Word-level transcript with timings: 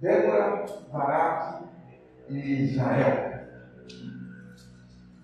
Débora, 0.00 0.66
Baraque 0.92 1.64
e 2.28 2.64
Israel. 2.64 3.34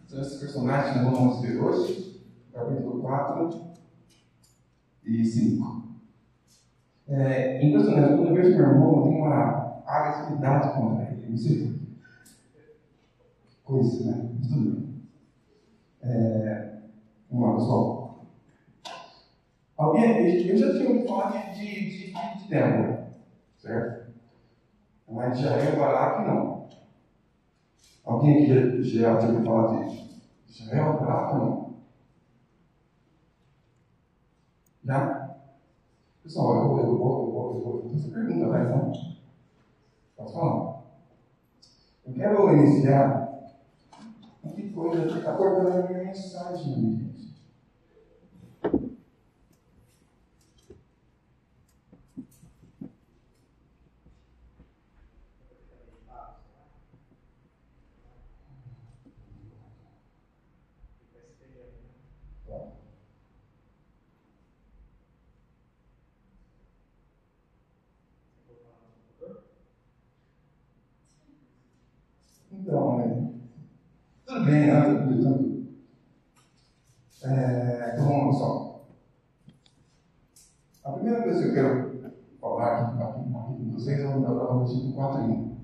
São 0.07 0.21
esses 0.21 0.41
personagens 0.41 0.97
que 0.97 1.05
nós 1.05 1.19
vamos 1.19 1.41
ver 1.43 1.57
hoje, 1.59 2.27
capítulo 2.53 3.01
4 3.01 3.71
e 5.05 5.25
5. 5.25 5.91
É 7.09 7.65
impressionante, 7.65 8.17
quando 8.17 8.29
eu 8.29 8.35
vejo 8.35 8.57
meu 8.57 8.69
irmão, 8.69 9.03
tenho 9.03 9.19
uma 9.19 9.83
agressividade 9.87 10.75
contra 10.75 11.11
ele. 11.11 11.31
Não 11.31 11.37
sei 11.37 11.81
coisa, 13.71 14.11
né? 14.11 14.29
Tudo 14.43 14.71
bem. 14.71 15.03
É, 16.03 16.79
vamos 17.31 17.49
lá, 17.49 17.55
pessoal. 17.55 18.27
Alguém, 19.77 20.49
eu 20.49 20.57
já 20.57 20.73
tinha 20.73 20.89
ouvido 20.89 21.09
falar 21.09 21.53
de, 21.53 21.61
de, 21.61 21.91
de, 21.91 22.13
de 22.13 22.49
Débora, 22.49 23.15
certo? 23.57 24.00
Mas 25.11 25.37
de 25.37 25.45
Israel 25.45 25.77
Baraque 25.77 26.23
não. 26.23 26.69
Alguém 28.05 28.45
aqui 28.45 28.47
já 28.85 29.19
ouvido 29.19 29.45
falar 29.45 29.85
de 29.85 30.09
Israel 30.49 31.01
Baraque 31.01 31.35
não? 31.35 31.75
Já? 34.85 35.31
Pessoal, 36.23 36.55
eu 36.55 36.69
vou, 36.69 36.79
eu 36.79 36.99
vou, 36.99 37.25
eu 37.25 37.33
vou, 37.33 37.55
eu 37.55 37.61
vou 37.83 37.91
fazer 37.91 38.11
pergunta, 38.11 38.49
vai, 38.49 38.69
não? 38.69 38.93
Posso 40.17 40.35
falar? 40.35 40.81
Eu 42.07 42.15
quero 42.15 42.53
iniciar 42.57 43.51
que 44.55 44.71
coisa 44.71 45.07
que 45.07 45.19
está 45.19 45.35
cortando 45.35 45.73
a 45.73 45.89
minha 45.89 46.05
mensagem, 46.05 46.75
gente. 46.75 47.21
Então, 72.61 72.99
né? 72.99 73.31
Tudo 74.31 74.45
bem, 74.45 74.69
né? 74.69 74.81
Tranquilo, 74.81 75.23
tranquilo. 75.23 75.67
É, 77.25 77.91
então 77.93 78.07
vamos 78.07 78.23
lá, 78.23 78.31
pessoal. 78.31 78.89
A 80.85 80.93
primeira 80.93 81.23
coisa 81.23 81.43
que 81.43 81.49
eu 81.49 81.55
quero 81.55 82.13
falar 82.41 82.77
aqui, 82.77 83.03
aqui, 83.03 83.65
com 83.65 83.73
vocês 83.73 83.99
é 83.99 84.07
o 84.07 84.59
versículo 84.61 84.93
4 84.93 85.21
e 85.21 85.25
1. 85.25 85.57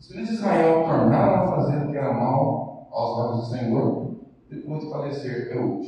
Os 0.00 0.08
filhos 0.08 0.28
de 0.28 0.34
Israel 0.34 0.82
tornaram 0.82 1.44
a 1.44 1.54
fazer 1.54 1.76
o 1.76 1.90
que 1.92 1.96
era 1.96 2.12
mal 2.12 2.88
aos 2.90 3.18
olhos 3.18 3.40
do 3.42 3.56
Senhor, 3.56 4.16
depois 4.50 4.82
de 4.82 4.90
falecer 4.90 5.52
é. 5.52 5.80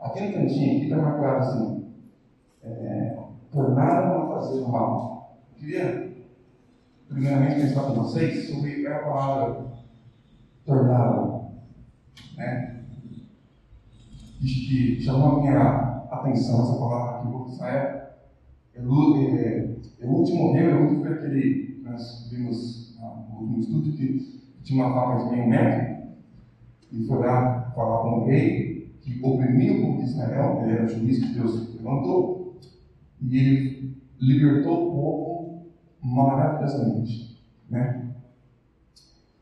Aqui 0.00 0.20
no 0.28 0.32
cantinho 0.32 0.76
aqui 0.76 0.84
está 0.84 0.96
marcado 0.96 1.36
assim: 1.36 1.94
é, 2.64 3.18
tornaram 3.52 4.22
a 4.22 4.34
fazer 4.36 4.60
o 4.60 4.68
mal. 4.68 5.38
Eu 5.50 5.60
queria, 5.60 6.16
primeiramente, 7.10 7.60
pensar 7.60 7.82
com 7.82 7.92
vocês 7.92 8.48
sobre 8.48 8.86
a 8.86 9.00
palavra 9.00 9.75
tornaram, 10.66 11.52
né? 12.36 12.84
Que 14.40 15.00
chamou 15.00 15.38
a 15.38 15.40
minha 15.40 15.62
atenção 16.10 16.62
essa 16.62 16.78
palavra 16.78 17.20
aqui, 17.20 17.28
o 17.28 17.48
Israel. 17.48 18.06
Elute 18.74 20.34
morreu, 20.34 20.70
Elute 20.70 21.00
foi 21.00 21.12
aquele, 21.12 21.80
nós 21.82 22.28
vimos 22.30 22.98
no 23.00 23.40
último 23.40 23.58
estudo, 23.60 23.92
que 23.92 24.42
tinha 24.62 24.84
uma 24.84 24.94
faca 24.94 25.24
de 25.24 25.30
meio 25.30 25.48
metro, 25.48 25.96
e 26.92 27.06
foi 27.06 27.18
lá 27.18 27.72
falar 27.74 28.02
com 28.02 28.20
o 28.20 28.24
rei, 28.26 28.94
que 29.00 29.20
oprimia 29.22 29.72
o 29.72 29.86
povo 29.86 29.98
de 29.98 30.04
Israel, 30.04 30.60
ele 30.62 30.72
era 30.72 30.84
o 30.84 30.88
juiz 30.88 31.24
que 31.24 31.34
Deus 31.34 31.74
levantou, 31.74 32.58
e 33.22 33.38
ele 33.38 33.96
libertou 34.20 34.88
o 34.88 34.92
povo 34.92 35.66
maravilhosamente. 36.02 37.40
Né? 37.70 38.05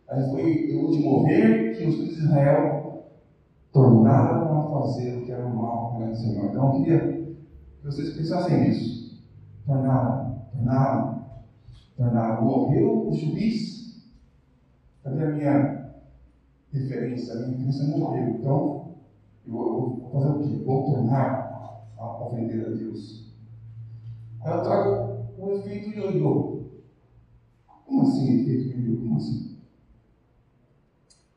Aí 0.09 0.31
foi 0.31 0.66
eu 0.70 0.91
de 0.91 0.98
morrer 0.98 1.76
que 1.76 1.87
os 1.87 1.97
filhos 1.97 2.16
de 2.16 2.25
Israel 2.25 3.04
tornaram 3.72 4.60
a 4.60 4.70
fazer 4.70 5.16
o 5.16 5.25
que 5.25 5.32
era 5.32 5.48
mal 5.48 5.97
perante 5.97 6.19
o 6.19 6.20
Senhor. 6.20 6.50
Então 6.50 6.66
eu 6.66 6.82
queria 6.82 6.98
que 7.81 7.84
vocês 7.84 8.16
pensassem 8.16 8.69
nisso. 8.69 9.25
Tornaram, 9.66 10.42
tornaram, 10.53 11.25
tornaram. 11.97 12.44
Morreu 12.44 13.09
o 13.09 13.12
juiz. 13.15 14.04
Cadê 15.03 15.22
a 15.22 15.34
minha 15.34 15.94
referência? 16.71 17.34
A 17.34 17.36
minha 17.38 17.50
referência 17.50 17.98
morreu. 17.98 18.28
Então, 18.38 18.84
eu 19.47 19.53
vou 19.53 20.10
fazer 20.12 20.28
o 20.28 20.41
quê? 20.42 20.65
Vou 20.65 20.84
tornar 20.84 21.91
a 21.98 22.25
ofender 22.25 22.66
a 22.66 22.71
Deus. 22.71 23.25
Aí 24.42 24.53
eu 24.53 24.62
trago 24.62 25.26
o 25.38 25.50
efeito 25.50 25.91
ioiô. 25.91 26.62
Como 27.86 28.03
assim 28.03 28.41
efeito 28.41 28.78
ioiô? 28.78 28.97
Como 28.98 29.16
assim? 29.16 29.53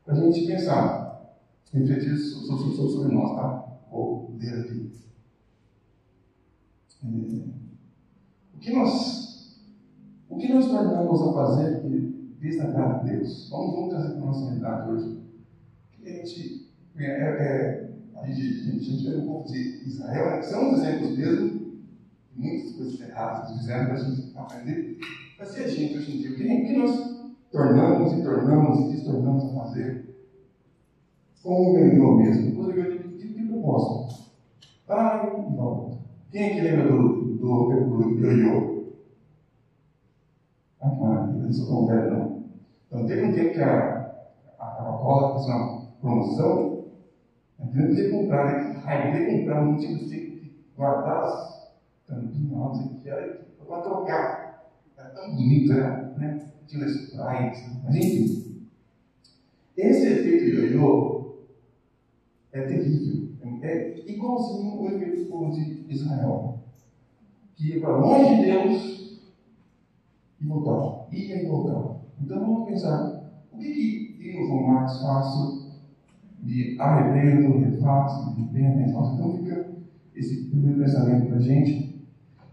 Para 0.08 0.16
a 0.16 0.20
gente 0.22 0.46
pensar, 0.46 1.36
refletir 1.70 2.16
sobre, 2.16 2.74
sobre, 2.74 2.92
sobre 2.92 3.14
nós, 3.14 3.36
tá? 3.36 3.78
Vou 3.90 4.34
ler 4.40 4.60
aqui. 4.60 4.90
É, 7.04 7.08
o 8.54 8.58
que 8.58 8.72
nós, 8.72 9.60
o 10.30 10.36
que 10.38 10.50
nós 10.50 10.66
tornamos 10.66 11.20
a 11.20 11.32
fazer 11.34 11.82
que 11.82 12.36
desagrada 12.40 12.94
a 12.94 13.02
Deus? 13.02 13.50
Vamos, 13.50 13.74
vamos 13.74 13.90
trazer 13.90 14.14
para 14.14 14.22
a 14.22 14.26
nossa 14.26 14.44
realidade 14.46 14.90
hoje. 14.90 15.22
Que 15.92 16.08
a 16.08 16.12
gente, 16.14 16.70
é, 16.96 17.04
é, 17.04 17.90
a 18.16 18.26
gente, 18.26 18.40
a 18.40 18.72
gente 18.72 19.10
vê 19.10 19.16
um 19.16 19.26
pouco 19.26 19.52
de 19.52 19.58
Israel, 19.86 20.30
né? 20.30 20.42
são 20.42 20.72
os 20.72 20.80
exemplos 20.80 21.18
mesmo, 21.18 21.82
muitas 22.34 22.72
coisas 22.72 22.98
erradas 22.98 23.50
que 23.50 23.58
fizeram 23.58 23.84
para 23.84 23.94
a 23.94 24.04
gente 24.04 24.32
aprender. 24.34 24.98
Mas 25.38 25.54
e 25.54 25.60
a 25.60 25.68
gente 25.68 25.98
hoje 25.98 26.16
em 26.16 26.20
dia? 26.22 26.30
O 26.30 26.34
que, 26.34 26.42
o 26.44 26.66
que 26.66 26.78
nós 26.78 27.07
tornamos 27.50 28.12
e 28.12 28.18
tornamos 28.18 28.78
e 28.78 28.84
destornamos 28.84 29.44
a 29.44 29.48
fazer. 29.48 29.92
Como 31.42 31.70
ganhou 31.72 32.12
mesmo? 32.12 32.44
Depois 32.44 32.68
eu 32.68 32.86
digo, 32.88 33.08
que, 33.16 33.26
que 33.26 33.42
propósito? 33.42 33.96
Ah, 34.88 35.14
e 35.16 35.50
volta. 35.52 35.84
Quem 36.30 36.42
é 36.42 36.48
que 36.48 36.60
lembra 36.60 36.82
do, 36.84 37.08
do, 37.18 37.64
do 37.78 38.02
ioiô? 38.18 38.64
Ah, 40.80 40.90
que 40.90 40.98
maravilha, 41.00 41.44
não 41.44 41.52
sou 41.52 41.66
tão 41.66 41.82
velho 41.82 42.06
não. 42.06 42.28
Então 42.86 43.02
teve 43.04 43.22
um 43.22 43.30
tempo 43.30 43.50
que 43.50 43.60
a, 43.60 43.92
a 44.58 44.70
Coca-Cola 44.70 45.24
fez 45.30 45.44
uma 45.44 45.64
promoção, 46.00 46.66
a 47.58 47.62
gente 47.64 47.76
não 47.76 47.86
podia 47.86 48.04
comprar, 48.04 48.44
né? 48.44 48.52
Ai, 48.84 48.98
podia 48.98 49.20
comprar, 49.20 49.56
não 49.56 49.74
tinha 49.74 49.90
que 49.90 50.24
guardar 50.74 51.20
as 51.22 51.58
tampinhas, 52.06 52.50
não 52.50 52.72
sei 52.74 52.84
o 52.84 52.88
que 52.88 53.08
era, 53.08 53.24
trocar. 53.56 54.07
Bonito, 55.48 55.72
era, 55.72 56.14
né? 56.18 56.48
tinha 56.66 56.86
sprites, 56.86 57.64
mas 57.82 57.96
enfim. 57.96 58.68
Esse 59.76 60.06
efeito 60.06 60.44
ioiô 60.44 61.36
é 62.52 62.62
terrível. 62.62 63.28
É 63.62 64.02
igualzinho 64.06 64.80
o 64.80 64.86
efeito 64.86 65.24
do 65.24 65.30
povo 65.30 65.52
de 65.52 65.86
Israel. 65.88 66.58
Que 67.56 67.74
ia 67.74 67.80
para 67.80 67.96
longe 67.96 68.36
de 68.36 68.44
Deus 68.44 69.20
e 70.40 70.46
voltava. 70.46 71.06
Ia 71.10 71.42
e 71.42 71.46
voltava. 71.46 72.00
Então 72.20 72.40
vamos 72.40 72.68
pensar, 72.68 73.32
o 73.52 73.58
que, 73.58 73.72
que 73.72 74.36
eu, 74.36 74.46
João 74.46 74.66
Marcos, 74.66 75.00
faço 75.00 75.72
de 76.42 76.76
arrependo, 76.78 77.58
refaço, 77.58 78.36
pena, 78.52 78.86
refaço? 78.86 79.14
Então 79.14 79.38
fica 79.38 79.68
esse 80.14 80.44
primeiro 80.44 80.80
pensamento 80.80 81.26
para 81.26 81.36
a 81.36 81.40
gente. 81.40 82.06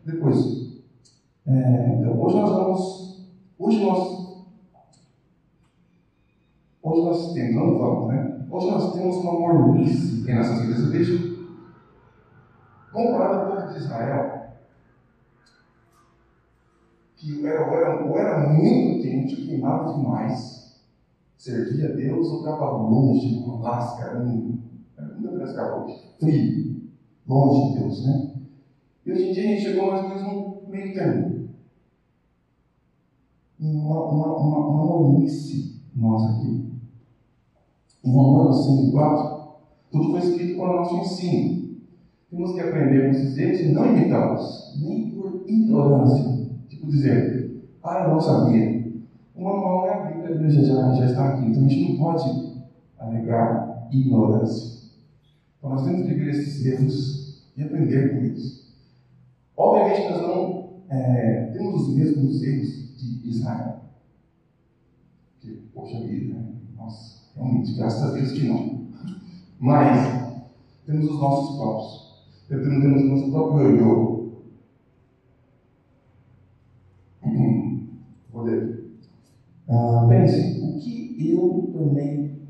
Depois, 0.05 0.64
é, 1.47 1.95
então, 1.99 2.21
hoje 2.21 2.35
nós 2.35 2.49
vamos 2.49 3.05
Hoje 3.57 3.85
nós, 3.85 4.35
hoje 6.83 7.01
nós 7.03 7.33
temos, 7.33 7.55
não 7.55 7.79
vamos, 7.79 8.07
né? 8.09 8.45
Hoje 8.51 8.69
nós 8.69 8.93
temos 8.93 9.15
uma 9.15 9.31
mormice 9.31 10.29
em 10.29 10.35
nossas 10.35 10.61
vidas. 10.61 10.89
Veja, 10.89 11.35
comparado 12.91 13.53
ao 13.53 13.61
povo 13.61 13.73
de 13.73 13.79
Israel, 13.79 14.49
que 17.15 17.45
era, 17.47 17.61
era, 17.61 18.19
era 18.19 18.49
muito 18.49 19.01
quente, 19.01 19.37
queimava 19.37 19.93
demais, 19.93 20.83
servia 21.37 21.93
a 21.93 21.95
Deus, 21.95 22.27
ou 22.27 22.39
estava 22.39 22.71
longe, 22.71 23.37
uma 23.37 23.61
lasca, 23.61 24.17
um, 24.19 24.59
não 25.17 25.47
ficava 25.47 25.87
frio, 26.19 26.81
longe 27.25 27.71
de 27.71 27.79
Deus, 27.79 28.05
né? 28.05 28.31
E 29.05 29.11
hoje 29.13 29.29
em 29.29 29.33
dia 29.33 29.43
a 29.43 29.47
gente 29.47 29.61
chegou 29.61 29.91
mais 29.91 30.03
ou 30.03 30.09
menos 30.09 30.23
no 30.23 30.69
meio 30.69 30.93
termo 30.93 31.34
uma, 33.65 34.05
uma, 34.05 34.37
uma, 34.37 34.67
uma 34.67 35.25
nós 35.95 36.23
aqui. 36.23 36.65
em 38.03 38.11
Romanos 38.11 38.65
5, 38.65 38.91
4, 38.91 39.45
tudo 39.91 40.11
foi 40.11 40.19
escrito 40.19 40.57
para 40.57 40.69
o 40.69 40.75
nosso 40.75 40.97
ensino. 40.97 41.65
Temos 42.29 42.53
que 42.53 42.59
aprender 42.59 43.03
com 43.03 43.11
esses 43.11 43.37
erros 43.37 43.59
e 43.61 43.71
não 43.71 43.85
imitá-los, 43.85 44.79
nem 44.81 45.11
por 45.11 45.43
ignorância. 45.47 46.49
Tipo 46.67 46.87
dizer, 46.87 47.63
ah, 47.83 48.03
eu 48.03 48.09
não 48.11 48.19
sabia. 48.19 48.85
O 49.35 49.43
manual 49.43 49.87
é 49.87 49.93
a 49.93 50.05
Bíblia, 50.05 50.37
Bíblia 50.37 50.65
já, 50.65 50.93
já 50.93 51.05
está 51.05 51.29
aqui, 51.29 51.45
então 51.45 51.65
a 51.65 51.67
gente 51.67 51.91
não 51.91 51.97
pode 51.97 52.55
alegar 52.99 53.87
ignorância. 53.91 54.89
Então 55.57 55.69
nós 55.71 55.83
temos 55.83 56.05
que 56.05 56.13
ver 56.13 56.29
esses 56.29 56.65
erros 56.65 57.43
e 57.55 57.63
aprender 57.63 58.09
com 58.09 58.17
eles. 58.17 58.73
Obviamente 59.57 60.09
nós 60.09 60.21
não 60.21 60.69
é, 60.89 61.51
temos 61.53 61.87
os 61.87 61.95
mesmos 61.95 62.43
erros 62.43 62.84
de 63.05 63.29
Israel. 63.29 63.81
Que, 65.39 65.69
poxa 65.73 65.99
vida, 66.01 66.33
né? 66.33 66.55
nossa, 66.75 67.21
realmente, 67.35 67.73
graças 67.75 68.03
a 68.03 68.13
Deus 68.13 68.31
que 68.31 68.47
não. 68.47 68.85
Mas 69.59 70.35
temos 70.85 71.09
os 71.09 71.19
nossos 71.19 71.57
próprios. 71.57 72.05
Temos, 72.47 72.65
temos 72.67 73.01
o 73.01 73.05
nosso 73.07 73.31
próprio 73.31 73.77
eu. 73.77 74.15
Vou 78.31 78.43
ler. 78.43 78.99
Ah, 79.67 80.05
pense, 80.07 80.61
o 80.61 80.79
que 80.79 81.31
eu 81.31 81.69
tornei 81.73 82.47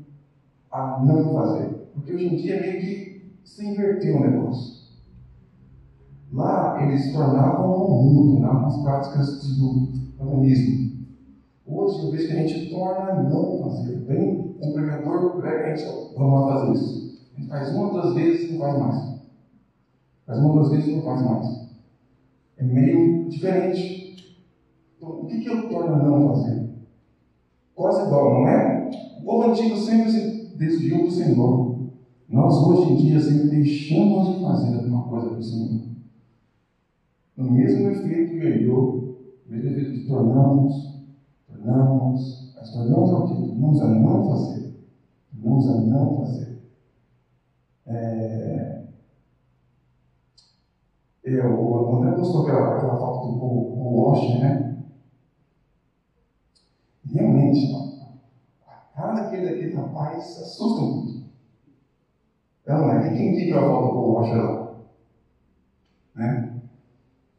a 0.70 1.02
não 1.02 1.32
fazer? 1.32 1.90
Porque 1.94 2.12
hoje 2.12 2.26
em 2.26 2.36
dia 2.36 2.60
meio 2.60 2.80
que 2.80 3.32
se 3.44 3.64
inverteu 3.64 4.16
o 4.16 4.20
negócio. 4.20 4.76
Lá 6.32 6.82
eles 6.82 7.12
tornavam 7.12 7.72
o 7.72 8.02
mundo, 8.02 8.32
tornavam 8.32 8.66
as 8.66 8.82
práticas 8.82 9.56
do 9.56 10.05
paganismo. 10.16 11.06
Hoje 11.66 11.98
eu 11.98 12.10
vejo 12.10 12.26
que 12.28 12.32
a 12.32 12.46
gente 12.46 12.70
torna 12.70 13.22
não 13.22 13.58
fazer. 13.62 13.96
Vem 14.04 14.56
um 14.60 14.72
pregador, 14.72 15.40
prega, 15.40 15.72
a 15.72 15.76
gente 15.76 16.14
vamos 16.16 16.48
fazer 16.48 16.72
isso. 16.72 17.20
A 17.34 17.40
gente 17.40 17.48
faz 17.48 17.74
uma, 17.74 17.90
duas 17.90 18.14
vezes 18.14 18.50
e 18.50 18.52
não 18.52 18.60
faz 18.60 18.78
mais. 18.78 19.20
Faz 20.26 20.38
uma, 20.38 20.52
duas 20.52 20.70
vezes 20.70 20.88
e 20.88 20.96
não 20.96 21.02
faz 21.02 21.22
mais. 21.22 21.66
É 22.56 22.64
meio 22.64 23.28
diferente. 23.28 24.36
Então, 24.96 25.22
o 25.22 25.26
que, 25.26 25.40
que 25.40 25.48
eu 25.48 25.68
torno 25.68 25.96
não 25.96 26.34
fazer? 26.34 26.66
Quase 27.74 28.06
igual, 28.06 28.34
não 28.34 28.48
é? 28.48 28.90
O 29.20 29.24
povo 29.24 29.50
antigo 29.50 29.76
sempre 29.76 30.10
se 30.10 30.56
desviou 30.56 31.04
do 31.04 31.10
Senhor. 31.10 31.76
Nós 32.28 32.54
hoje 32.54 32.92
em 32.92 32.96
dia 32.96 33.20
sempre 33.20 33.48
deixamos 33.48 34.34
de 34.34 34.42
fazer 34.42 34.74
alguma 34.74 35.02
coisa 35.08 35.28
para 35.28 35.38
o 35.38 35.42
Senhor. 35.42 35.80
No 37.36 37.50
mesmo 37.52 37.90
efeito 37.90 38.30
que 38.30 38.38
efeito 39.54 39.92
que 39.92 40.06
tornamos, 40.06 40.92
tornamos, 41.46 42.52
mas 42.54 42.70
tornamos 42.70 43.10
ao 43.10 43.24
que? 43.24 43.34
Tornamos 43.34 43.80
a 43.80 43.86
não 43.86 44.24
fazer. 44.24 44.74
Tornamos 45.30 45.66
a 45.68 45.74
não 45.74 46.16
fazer. 46.16 46.58
É... 47.86 48.76
Eu, 51.22 51.50
o 51.52 51.96
André 51.96 52.12
postou 52.12 52.42
aquela, 52.42 52.76
aquela 52.76 52.96
foto 52.96 53.28
do 53.28 53.38
Paul 53.38 53.94
Walsh, 53.94 54.38
né? 54.38 54.76
Realmente, 57.04 57.72
a 58.66 58.74
cara 58.94 59.12
daquele, 59.12 59.42
daquele 59.42 59.74
rapaz 59.74 60.38
assusta 60.38 60.80
um 60.80 60.90
pouco. 60.92 61.16
Não, 62.66 62.90
é 62.90 63.08
que 63.08 63.16
quem 63.16 63.34
vive 63.34 63.52
a 63.52 63.60
foto 63.60 63.86
do 63.86 63.92
Paul 63.92 64.12
Walsh 64.12 64.30
lá? 64.30 64.65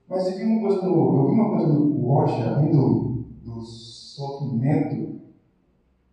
Mas 0.10 0.28
eu 0.28 0.36
vi 0.36 0.44
uma 0.46 0.60
coisa 0.60 0.80
do, 0.80 1.18
eu 1.18 1.26
vi 1.26 1.32
uma 1.34 1.50
coisa 1.50 1.68
do 1.68 2.08
Walsh, 2.08 2.40
além 2.40 2.72
do, 2.72 3.20
do 3.44 3.62
sofrimento 3.62 5.14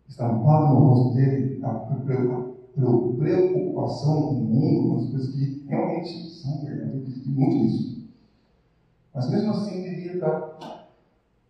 estampado 0.07 0.67
no 0.67 0.75
rosto 0.75 1.13
dele, 1.13 1.57
a, 1.63 1.71
preocupação 3.15 4.27
com 4.27 4.33
o 4.35 4.43
mundo, 4.43 4.95
as 4.95 5.05
coisas 5.09 5.33
que 5.33 5.63
realmente 5.65 6.21
são 6.27 6.59
verdade, 6.59 6.93
eu 6.93 7.31
muito 7.31 7.57
nisso. 7.57 7.95
Mas 9.13 9.27
mesmo 9.29 9.49
assim, 9.49 9.79
devia 9.81 10.17
dar 10.17 10.45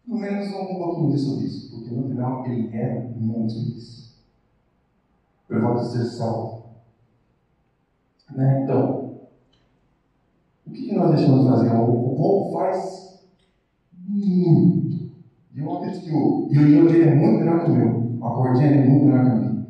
pelo 0.06 0.20
menos 0.20 0.52
um 0.52 0.78
pouquinho 0.78 1.10
de 1.10 1.18
sorriso, 1.18 1.68
porque 1.68 1.90
no 1.90 2.08
final 2.08 2.46
ele 2.46 2.68
era 2.72 2.96
muito 3.12 3.56
feliz. 3.56 4.06
Fato 5.48 5.82
de 5.82 5.90
ser 5.90 6.04
salvo. 6.04 6.56
Né? 8.32 8.62
Então, 8.62 9.05
que 10.76 10.94
nós 10.94 11.10
deixamos 11.10 11.40
de 11.40 11.46
fazer? 11.46 11.70
O 11.72 12.16
povo 12.16 12.54
faz 12.54 13.20
muito. 14.08 15.06
E 15.54 15.60
eu 15.60 15.72
acredito 15.72 16.04
que 16.04 16.12
o, 16.12 16.48
o 16.48 16.54
eu 16.54 16.88
dele 16.88 17.04
é 17.04 17.16
muito 17.16 17.40
melhor 17.40 17.64
que 17.64 17.72
o 17.72 17.74
meu. 17.74 18.18
A 18.22 18.30
cordinha 18.32 18.68
é 18.68 18.86
muito 18.86 19.06
melhor 19.06 19.24
que 19.24 19.30
a 19.30 19.36
minha. 19.36 19.66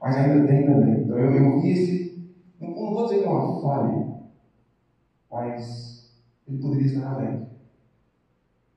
Mas 0.00 0.16
ainda 0.16 0.46
tem 0.46 0.64
também. 0.64 1.02
Então 1.02 1.18
eu, 1.18 1.32
eu 1.32 1.60
vi 1.60 1.70
esse. 1.70 2.22
Não, 2.60 2.68
não 2.70 2.92
vou 2.92 3.04
dizer 3.04 3.18
que 3.18 3.24
é 3.24 3.28
uma 3.28 3.60
falha, 3.60 4.08
mas 5.30 6.12
ele 6.46 6.58
poderia 6.58 6.86
estar 6.86 7.04
além. 7.06 7.48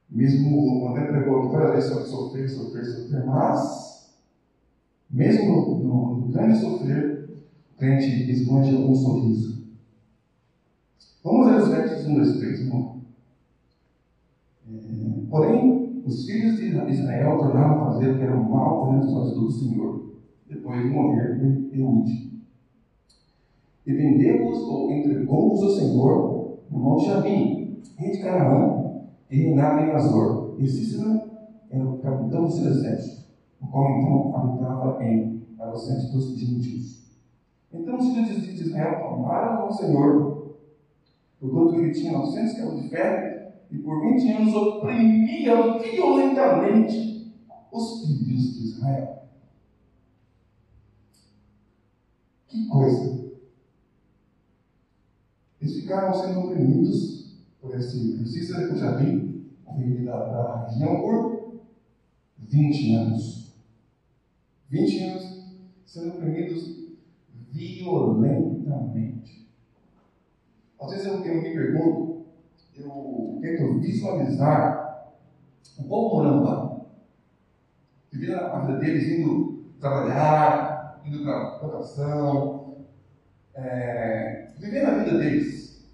Mesmo 0.09 0.81
o 0.83 0.89
André 0.89 1.05
pregou 1.05 1.39
aqui 1.39 1.49
várias 1.49 1.71
vezes 1.71 1.89
sobre 1.89 2.05
sofrer, 2.05 2.49
sofrer, 2.49 2.85
sofrer, 2.85 3.25
mas, 3.25 4.13
mesmo 5.09 5.45
no, 5.45 5.75
no, 5.79 6.15
no 6.17 6.27
grande 6.27 6.59
sofrer, 6.59 7.29
o 7.73 7.77
crente 7.77 8.29
esconde 8.29 8.73
algum 8.73 8.93
sorriso. 8.93 9.60
Versos 12.01 12.07
1, 12.07 12.13
2, 12.15 12.37
3, 12.39 12.59
irmão. 12.61 13.01
É, 14.67 15.29
porém, 15.29 16.01
os 16.05 16.25
filhos 16.25 16.57
de 16.57 16.65
Israel 16.91 17.37
tornaram 17.37 17.81
a 17.81 17.85
fazer 17.85 18.11
o 18.11 18.17
que 18.17 18.23
era 18.23 18.35
mal 18.35 18.85
perante 18.85 19.07
os 19.07 19.13
olhos 19.13 19.33
do 19.33 19.51
Senhor, 19.51 20.13
depois 20.49 20.81
de 20.81 20.89
morrer 20.89 21.69
Eude. 21.73 22.31
E 23.85 23.93
vendeu-os 23.93 24.59
ou 24.59 24.91
entregou-os 24.91 25.63
ao 25.63 25.69
Senhor 25.69 26.57
no 26.69 26.79
monte 26.79 27.05
Jabim, 27.07 27.81
rei 27.97 28.11
de 28.11 28.21
Canaã, 28.21 29.01
e 29.29 29.35
reinava 29.37 29.81
em 29.81 29.91
Azor. 29.91 30.55
E 30.59 30.67
Cícera 30.67 31.29
era 31.69 31.83
o 31.83 31.97
capitão 31.99 32.45
do 32.45 32.51
seu 32.51 32.67
exército, 32.67 33.25
o 33.61 33.67
qual 33.67 33.89
então 33.91 34.35
habitava 34.35 35.03
em 35.03 35.41
Alocente 35.59 36.11
dos 36.11 36.37
gentios. 36.37 37.01
Então 37.73 37.97
os 37.97 38.13
filhos 38.13 38.41
de 38.41 38.63
Israel 38.63 38.99
tomaram 38.99 39.63
ao 39.63 39.73
Senhor, 39.73 40.30
porquanto 41.41 41.75
ele 41.75 41.91
tinha 41.91 42.11
900 42.13 42.53
cabos 42.53 42.83
de 42.83 42.89
ferro, 42.89 43.51
e 43.71 43.77
por 43.79 43.99
20 43.99 44.31
anos 44.31 44.53
oprimia 44.53 45.79
violentamente 45.79 47.33
os 47.71 48.05
filhos 48.05 48.53
de 48.53 48.63
Israel. 48.65 49.23
Que 52.47 52.67
coisa! 52.67 53.31
Eles 55.59 55.81
ficaram 55.81 56.13
sendo 56.13 56.41
oprimidos 56.41 57.41
por 57.59 57.75
esse 57.75 58.23
Cícero 58.27 58.73
de 58.73 58.79
Jardim, 58.79 59.45
rei 59.67 60.05
da, 60.05 60.25
da 60.25 60.67
região, 60.67 61.01
por 61.01 61.61
20 62.37 62.93
anos. 62.95 63.53
20 64.69 65.03
anos 65.03 65.55
sendo 65.85 66.09
oprimidos 66.09 66.91
violentamente. 67.51 69.40
Às 70.81 70.89
vezes 70.89 71.05
eu, 71.05 71.23
eu 71.23 71.35
me 71.35 71.53
pergunto, 71.53 72.25
eu 72.75 73.37
tento 73.39 73.79
visualizar 73.79 75.13
o 75.77 75.83
povo 75.83 76.15
morando 76.15 76.43
lá, 76.43 76.81
vivendo 78.11 78.37
a 78.37 78.59
vida 78.59 78.79
deles, 78.79 79.19
indo 79.19 79.63
trabalhar, 79.79 80.99
indo 81.05 81.23
para 81.23 81.59
votação, 81.59 82.77
é, 83.53 84.47
vivendo 84.57 84.87
a 84.87 85.03
vida 85.03 85.19
deles. 85.19 85.85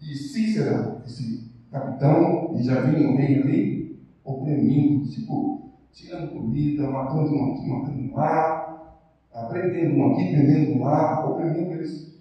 E 0.00 0.16
Cícera, 0.16 1.00
esse 1.06 1.48
capitão, 1.70 2.56
e 2.56 2.64
já 2.64 2.80
vinha 2.80 3.10
o 3.10 3.16
rei 3.16 3.40
ali, 3.40 4.00
oprimindo, 4.24 5.08
tipo, 5.08 5.70
tirando 5.92 6.32
comida, 6.32 6.90
matando 6.90 7.32
um 7.32 7.52
aqui, 7.52 7.68
matando 7.68 7.98
um 7.98 8.16
lá, 8.16 8.98
prendendo 9.48 9.94
um 9.94 10.12
aqui, 10.12 10.32
prendendo 10.32 10.72
um 10.72 10.82
lá, 10.82 11.24
oprimindo 11.24 11.72
eles 11.74 12.11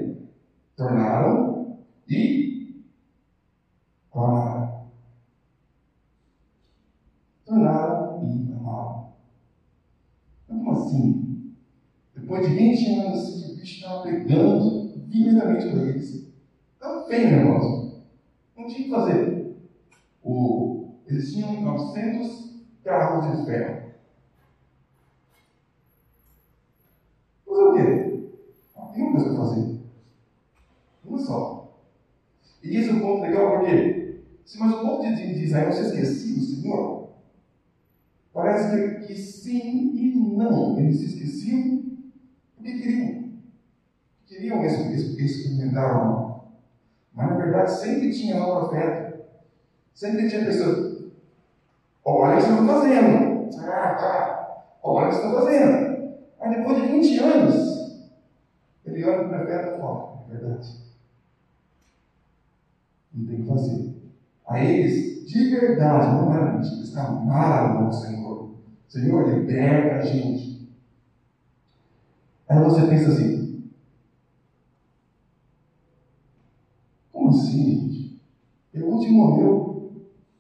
tornaram 0.76 1.68
e 2.08 2.44
tornaram. 4.12 4.68
Tornaram 7.46 8.20
e 8.22 8.52
amaram. 8.52 9.04
Como 10.48 10.72
assim? 10.72 11.14
Depois 12.16 12.42
de 12.42 12.50
20 12.54 12.88
anos, 12.88 13.44
o 13.46 13.56
bicho 13.56 13.76
estava 13.76 14.02
pegando 14.02 14.84
violentamente 15.08 15.66
com 15.66 15.78
eles. 15.78 16.24
Estava 16.74 17.06
feio 17.08 17.28
o 17.28 17.32
negócio. 17.32 17.94
Não 18.56 18.68
tinha 18.68 18.82
o 18.82 18.84
que 18.84 18.90
fazer. 18.90 19.44
O, 20.22 20.86
eles 21.06 21.32
tinham 21.32 21.62
900 21.62 22.54
carros 22.84 23.26
de 23.26 23.46
ferro. 23.46 23.84
Fazer 27.46 27.64
o 27.64 27.74
quê? 27.74 28.20
Não 28.76 28.88
tem 28.92 29.04
uma 29.04 29.12
coisa 29.12 29.28
para 29.28 29.38
fazer. 29.38 29.80
Uma 31.04 31.13
só. 31.24 31.80
E 32.64 32.78
esse 32.78 32.90
é 32.90 32.94
um 32.94 33.00
ponto 33.00 33.22
legal 33.22 33.60
porque, 33.60 34.22
se 34.46 34.60
mas 34.60 34.74
o 34.74 34.82
povo 34.82 35.02
de, 35.02 35.44
Israel 35.44 35.72
se 35.72 35.82
esquecia 35.82 36.36
do 36.36 36.42
Senhor, 36.42 37.10
parece 38.34 38.70
que, 38.70 39.08
que 39.08 39.16
sim 39.16 39.92
e 39.96 40.16
não. 40.16 40.80
Eles 40.80 40.98
se 40.98 41.06
esqueciam 41.06 41.84
porque 42.56 42.80
queriam. 42.80 43.24
Queriam 44.26 44.64
experimentar 44.64 45.96
algo. 45.96 46.44
Mas 47.14 47.30
na 47.30 47.36
verdade 47.36 47.72
sempre 47.72 48.12
tinha 48.12 48.40
lá 48.40 48.48
o 48.48 48.70
profeta. 48.70 49.26
Sempre 49.94 50.30
tinha 50.30 50.46
pessoa. 50.46 51.12
Olha 52.06 52.34
o 52.34 52.38
que 52.38 52.44
está 52.44 52.66
fazendo. 52.66 53.50
Ah, 53.60 53.96
tá. 53.96 54.64
Olha 54.82 55.08
o 55.08 55.10
que 55.10 55.16
está 55.16 55.32
fazendo. 55.32 56.14
Aí 56.40 56.56
depois 56.56 56.82
de 56.82 56.88
20 56.88 57.20
anos, 57.20 58.12
ele 58.86 59.06
olha 59.06 59.20
para 59.20 59.26
o 59.26 59.30
profeta 59.30 59.76
e 59.76 59.80
fala, 59.80 60.26
é 60.28 60.32
verdade. 60.32 60.68
Não 63.14 63.24
tem 63.24 63.40
que 63.40 63.46
fazer. 63.48 63.80
A 64.46 64.60
eles, 64.60 65.26
de 65.26 65.46
verdade, 65.46 66.10
não 66.10 66.34
era 66.34 66.46
mentira, 66.46 66.76
eles 66.78 66.96
amaram 66.96 67.88
o 67.88 67.94
Senhor. 67.94 68.38
Senhor, 68.90 69.24
liberta 69.24 69.96
a 69.96 70.02
gente. 70.02 70.54
Aí 72.48 72.60
você 72.60 72.84
pensa 72.84 73.08
assim: 73.08 73.54
como 77.12 77.30
assim, 77.30 77.66
gente? 77.66 78.14
Eude 78.74 79.10
morreu, 79.10 79.78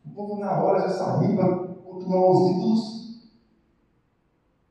o 0.05 0.09
povo 0.09 0.37
na 0.37 0.53
hora 0.53 0.79
já 0.79 0.89
saiu 0.89 1.33
para 1.35 1.47
cultuar 1.83 2.21
os 2.21 2.49
ídolos. 2.49 3.03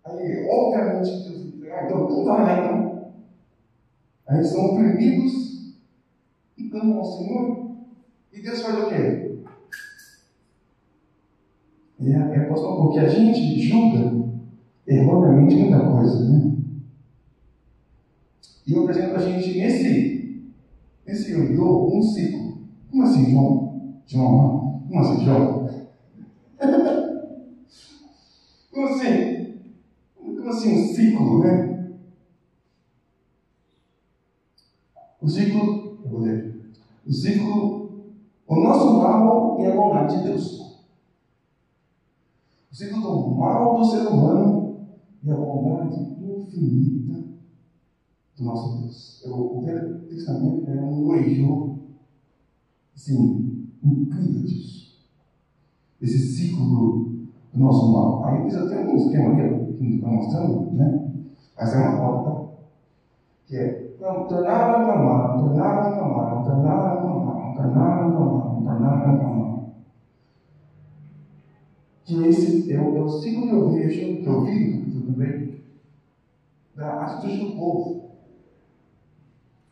Aí, 0.05 0.45
obviamente, 0.51 1.23
Deus 1.23 1.43
ah, 1.73 1.85
então 1.85 2.07
não 2.07 2.25
vai 2.25 2.61
então. 2.61 3.03
Aí 4.27 4.37
eles 4.37 4.51
são 4.51 4.63
oprimidos 4.63 5.53
e 6.57 6.65
clamam 6.65 6.99
ao 6.99 7.05
Senhor. 7.05 7.62
E 8.33 8.41
Deus 8.41 8.63
faz 8.63 8.79
o 8.79 8.89
quê? 8.89 9.33
É, 12.01 12.11
é 12.11 12.41
porque 12.47 12.99
a 12.99 13.09
gente 13.09 13.61
julga 13.69 14.31
erroneamente 14.87 15.55
muita 15.57 15.79
coisa, 15.81 16.29
né? 16.29 16.57
E 18.67 18.73
eu 18.73 18.83
apresento 18.83 19.15
a 19.17 19.19
gente 19.19 19.59
nesse, 19.59 20.53
nesse 21.07 21.33
ioiô 21.33 21.95
um 21.95 22.03
ciclo. 22.03 22.59
Como 22.91 23.03
assim, 23.03 23.31
João? 23.31 24.01
João? 24.07 24.83
Como 24.89 25.01
assim, 25.01 25.25
João? 25.25 25.69
Como 28.73 28.87
assim? 28.87 29.61
Como 30.17 30.49
assim 30.49 30.73
um 30.73 30.87
ciclo, 30.95 31.39
né? 31.41 31.93
O 35.21 35.29
ciclo, 35.29 35.99
eu 36.03 36.11
vou 36.11 36.21
ler. 36.21 36.61
O 37.07 37.13
ciclo 37.13 37.82
mal 39.53 39.61
e 39.61 39.67
a 39.67 39.75
bondade 39.75 40.19
de 40.19 40.25
Deus. 40.25 40.63
O 42.71 42.75
ciclo 42.75 43.01
do 43.01 43.31
mal 43.37 43.77
do 43.77 43.85
ser 43.85 44.07
humano 44.07 44.77
e 45.23 45.31
a 45.31 45.35
bondade 45.35 46.01
infinita 46.21 47.25
do 48.37 48.45
nosso 48.45 48.81
Deus. 48.81 49.25
O 49.27 49.61
Velho 49.61 50.01
Testamento 50.09 50.71
é 50.71 50.81
um 50.81 51.09
origem, 51.09 51.79
assim, 52.95 53.67
incrível 53.83 54.43
disso. 54.43 55.03
Esse 56.01 56.19
ciclo 56.19 56.65
do, 56.65 57.13
nosso 57.55 57.93
mal. 57.93 58.25
Aí 58.25 58.51
eu 58.51 58.69
tem 58.69 58.79
algum 58.79 58.97
esquema 58.97 59.35
aqui 59.35 59.75
que 59.75 59.95
está 59.97 60.09
mostrando, 60.09 60.73
né? 60.73 61.13
Mas 61.57 61.75
é 61.75 61.89
uma 61.89 62.23
tá? 62.23 62.43
Que 63.47 63.57
é 63.57 63.95
clamar, 63.99 64.27
tornar 64.27 64.53
a 64.53 64.85
clamar, 64.85 65.39
tornar 65.39 65.79
a 65.79 65.93
clamar, 65.93 66.45
tornar 66.45 66.93
a 66.93 66.97
clamar. 66.97 67.32
Que 72.05 72.15
esse 72.25 72.73
é 72.73 72.81
o, 72.81 72.97
é 72.97 73.01
o 73.01 73.09
ciclo 73.09 73.47
que 73.47 73.55
eu 73.55 73.71
vejo, 73.71 74.23
que 74.23 74.29
eu 74.29 74.45
vi, 74.45 74.91
tudo 74.91 75.13
bem, 75.13 75.63
da 76.75 77.03
atitude 77.05 77.39
do 77.39 77.55
povo. 77.57 78.03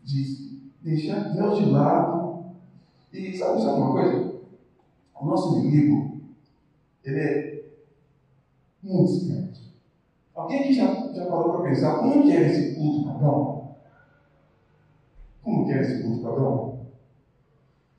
De 0.02 0.58
deixar 0.82 1.32
Deus 1.34 1.58
de 1.58 1.64
lado. 1.70 2.40
E 3.12 3.36
sabe, 3.36 3.62
sabe 3.62 3.80
uma 3.80 3.92
coisa? 3.92 4.16
O 5.20 5.26
nosso 5.26 5.58
inimigo, 5.58 6.10
ele 7.04 7.20
é 7.20 7.60
muito 8.82 9.10
esperto. 9.10 9.60
Alguém 10.34 10.60
aqui 10.60 10.72
já, 10.72 10.86
já 11.12 11.26
parou 11.26 11.50
para 11.50 11.70
pensar 11.70 11.98
como 11.98 12.24
que 12.24 12.32
é 12.32 12.46
esse 12.46 12.74
culto 12.74 13.04
pagão? 13.04 13.60
Como 15.42 15.66
que 15.66 15.72
é 15.72 15.80
esse 15.80 16.02
culto 16.02 16.20
pagão? 16.22 16.69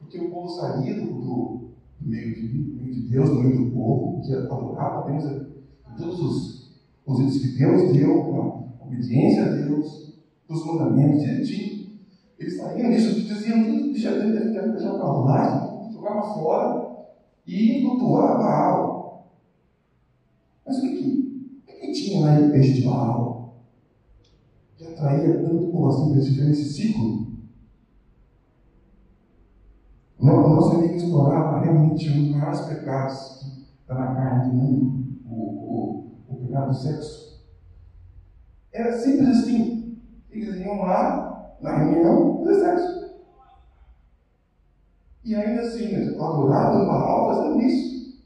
Porque 0.01 0.19
o 0.19 0.29
povo 0.29 0.49
saía 0.49 0.95
do, 0.95 1.05
do, 1.05 1.61
meio, 2.01 2.35
de, 2.35 2.47
meio 2.75 2.93
de 2.93 3.01
Deus, 3.09 3.29
do 3.29 3.35
meio 3.35 3.65
do 3.65 3.71
povo, 3.71 4.21
que 4.21 4.33
adorava 4.33 4.99
apenas 4.99 5.47
todos 5.97 6.19
os, 6.19 6.71
os 7.05 7.19
itens 7.19 7.41
que 7.41 7.57
Deus 7.57 7.93
deu, 7.93 8.35
a 8.35 8.85
obediência 8.85 9.45
a 9.45 9.49
Deus, 9.49 10.15
os 10.49 10.65
mandamentos 10.65 11.21
direitinho. 11.21 11.91
Eles 12.39 12.57
saíam 12.57 12.89
disso, 12.89 13.21
diziam 13.21 13.63
tudo, 13.63 13.93
deixa 13.93 14.19
deixar 14.19 14.93
para 14.93 15.05
lá, 15.05 15.89
jogava 15.93 16.33
fora 16.33 16.91
e 17.45 17.81
cultuava 17.81 18.39
Baal. 18.39 19.31
Mas 20.65 20.77
o 20.77 20.81
que, 20.81 21.63
o 21.67 21.79
que 21.79 21.91
tinha 21.91 22.21
lá 22.21 22.41
em 22.41 22.51
peixe 22.51 22.73
de 22.73 22.81
Baal? 22.81 23.53
Que 24.75 24.85
atraía 24.85 25.41
tanto 25.41 25.67
povo 25.67 25.87
assim 25.87 26.35
para 26.35 26.49
esse 26.49 26.73
ciclo? 26.73 27.30
O 30.21 30.25
nosso 30.25 30.75
inimigo 30.75 30.97
explorava 30.97 31.61
realmente 31.61 32.07
um 32.11 32.25
dos 32.25 32.35
maiores 32.35 32.61
pecados 32.61 33.39
que 33.39 33.81
está 33.81 33.95
na 33.95 34.13
carne 34.13 34.49
do 34.49 34.55
mundo, 34.55 35.17
o, 35.25 35.35
o, 35.35 36.11
o 36.29 36.35
pecado 36.45 36.67
do 36.67 36.75
sexo. 36.75 37.41
Era 38.71 38.95
simples 38.99 39.29
assim. 39.29 39.97
Eles 40.29 40.57
iam 40.57 40.79
lá, 40.83 41.55
na 41.59 41.75
reunião, 41.75 42.37
fazer 42.43 42.59
sexo. 42.59 43.01
E 45.23 45.33
ainda 45.35 45.61
assim, 45.61 45.95
adoravam 45.95 46.85
Baal 46.85 47.35
fazendo 47.35 47.61
isso. 47.63 48.21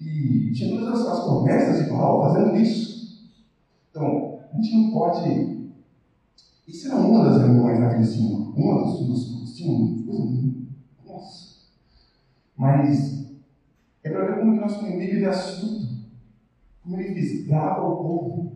E 0.00 0.50
tinha 0.52 0.80
todas 0.80 1.06
as 1.06 1.24
promessas 1.24 1.84
de 1.84 1.90
Baal 1.90 2.22
fazendo 2.22 2.56
isso. 2.56 3.30
Então, 3.90 4.40
a 4.52 4.56
gente 4.56 4.76
não 4.76 4.90
pode. 4.90 5.70
Isso 6.66 6.88
era 6.88 6.96
uma 6.96 7.24
das 7.24 7.40
reuniões 7.40 7.78
naquele 7.78 8.04
cima, 8.04 8.52
uma 8.56 8.82
dos, 8.82 9.06
dos 9.06 9.39
coisa 9.64 10.52
Nossa. 11.06 11.50
Mas 12.56 13.20
é 14.02 14.10
para 14.10 14.26
ver 14.26 14.40
como 14.40 14.52
que 14.54 14.60
nosso 14.60 14.86
inimigo 14.86 15.12
ele 15.12 15.24
é 15.24 15.28
astuto. 15.28 15.88
Como 16.82 16.96
ele 16.96 17.14
fisgava 17.14 17.86
o 17.86 17.96
povo 17.96 18.52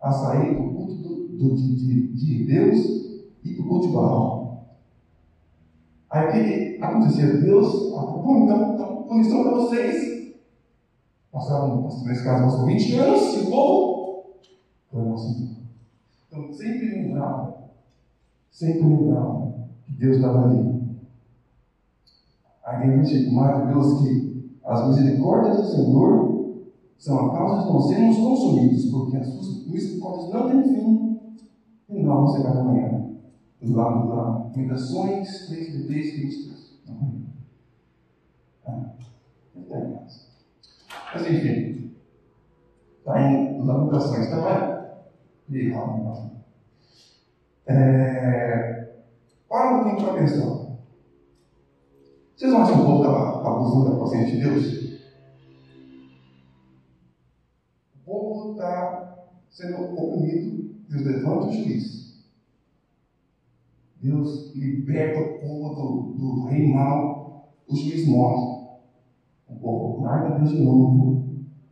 a 0.00 0.12
sair 0.12 0.54
do 0.54 0.70
culto 0.70 0.94
do, 0.94 1.28
do, 1.28 1.54
de, 1.56 2.08
de, 2.08 2.44
Deus 2.44 2.78
e 3.42 3.54
do 3.54 3.64
culto 3.64 3.88
de 3.88 3.92
Baal. 3.92 4.66
Aí 6.10 6.26
o 6.26 6.32
que 6.32 6.82
acontecia? 6.82 7.38
Deus, 7.38 7.92
ah, 7.94 8.06
bom, 8.06 8.44
então, 8.44 8.74
então 8.74 9.02
punição 9.04 9.42
para 9.42 9.54
vocês. 9.54 10.36
Passaram, 11.32 11.82
nesse 11.82 12.24
caso, 12.24 12.44
passou 12.44 12.66
20 12.66 12.94
anos, 12.94 13.34
e 13.34 13.40
o 13.40 13.50
povo 13.50 14.24
foi 14.90 15.04
nosso 15.04 15.58
Então, 16.28 16.52
sempre 16.52 16.88
lembrava, 16.88 17.70
sempre 18.50 18.86
lembrava 18.86 19.45
Deus 19.88 20.16
estava 20.16 20.44
ali. 20.44 20.76
Aí 22.64 22.90
a 22.90 23.02
gente 23.02 23.30
maravilhoso 23.30 24.02
que 24.02 24.58
as 24.64 24.88
misericórdias 24.88 25.56
do 25.56 25.64
Senhor 25.64 26.36
são 26.98 27.26
a 27.26 27.32
causa 27.32 27.66
de 27.66 27.72
não 27.72 27.80
sermos 27.80 28.16
consumidos, 28.16 28.90
porque 28.90 29.16
as 29.16 29.28
suas 29.28 29.66
misericórdias 29.68 30.30
não 30.32 30.48
têm 30.48 30.62
fim 30.64 31.20
e 31.88 32.02
não 32.02 32.16
vão 32.16 32.28
ser 32.28 32.42
cada 32.42 32.64
manhã. 32.64 33.06
Lá 33.62 33.90
no 33.90 34.14
Lamentações 34.14 35.46
3, 35.46 35.86
3, 35.86 36.16
23. 36.16 36.66
Mas 41.14 41.30
enfim, 41.30 41.92
está 42.98 43.32
em 43.32 43.64
Lamentações, 43.64 44.28
tá 44.28 44.36
bem? 44.36 44.76
É, 47.66 48.75
para 49.48 49.76
um 49.76 49.84
pouquinho 49.84 50.08
para 50.08 50.18
pensar. 50.18 50.66
Vocês 52.36 52.52
não 52.52 52.62
acham 52.62 52.74
que 52.76 52.82
o 52.82 52.84
povo 52.84 53.02
estava 53.02 53.48
abusando 53.48 53.90
da 53.90 54.00
paciência 54.00 54.36
de 54.36 54.42
Deus? 54.42 55.00
O 57.94 58.04
povo 58.04 58.52
está 58.52 59.26
sendo 59.50 59.94
oprimido, 59.94 60.74
Deus 60.88 61.02
levanta 61.02 61.46
o 61.46 61.52
juiz. 61.52 62.26
Deus 64.02 64.54
liberta 64.54 65.20
o 65.20 65.40
povo 65.40 65.74
do, 65.74 66.12
do, 66.12 66.44
rei 66.44 66.72
mal, 66.72 67.54
o 67.66 67.74
juiz 67.74 68.06
morre. 68.06 68.56
O 69.48 69.56
povo 69.56 70.02
larga 70.02 70.38
Deus 70.38 70.50
de 70.50 70.60
novo. 70.62 71.24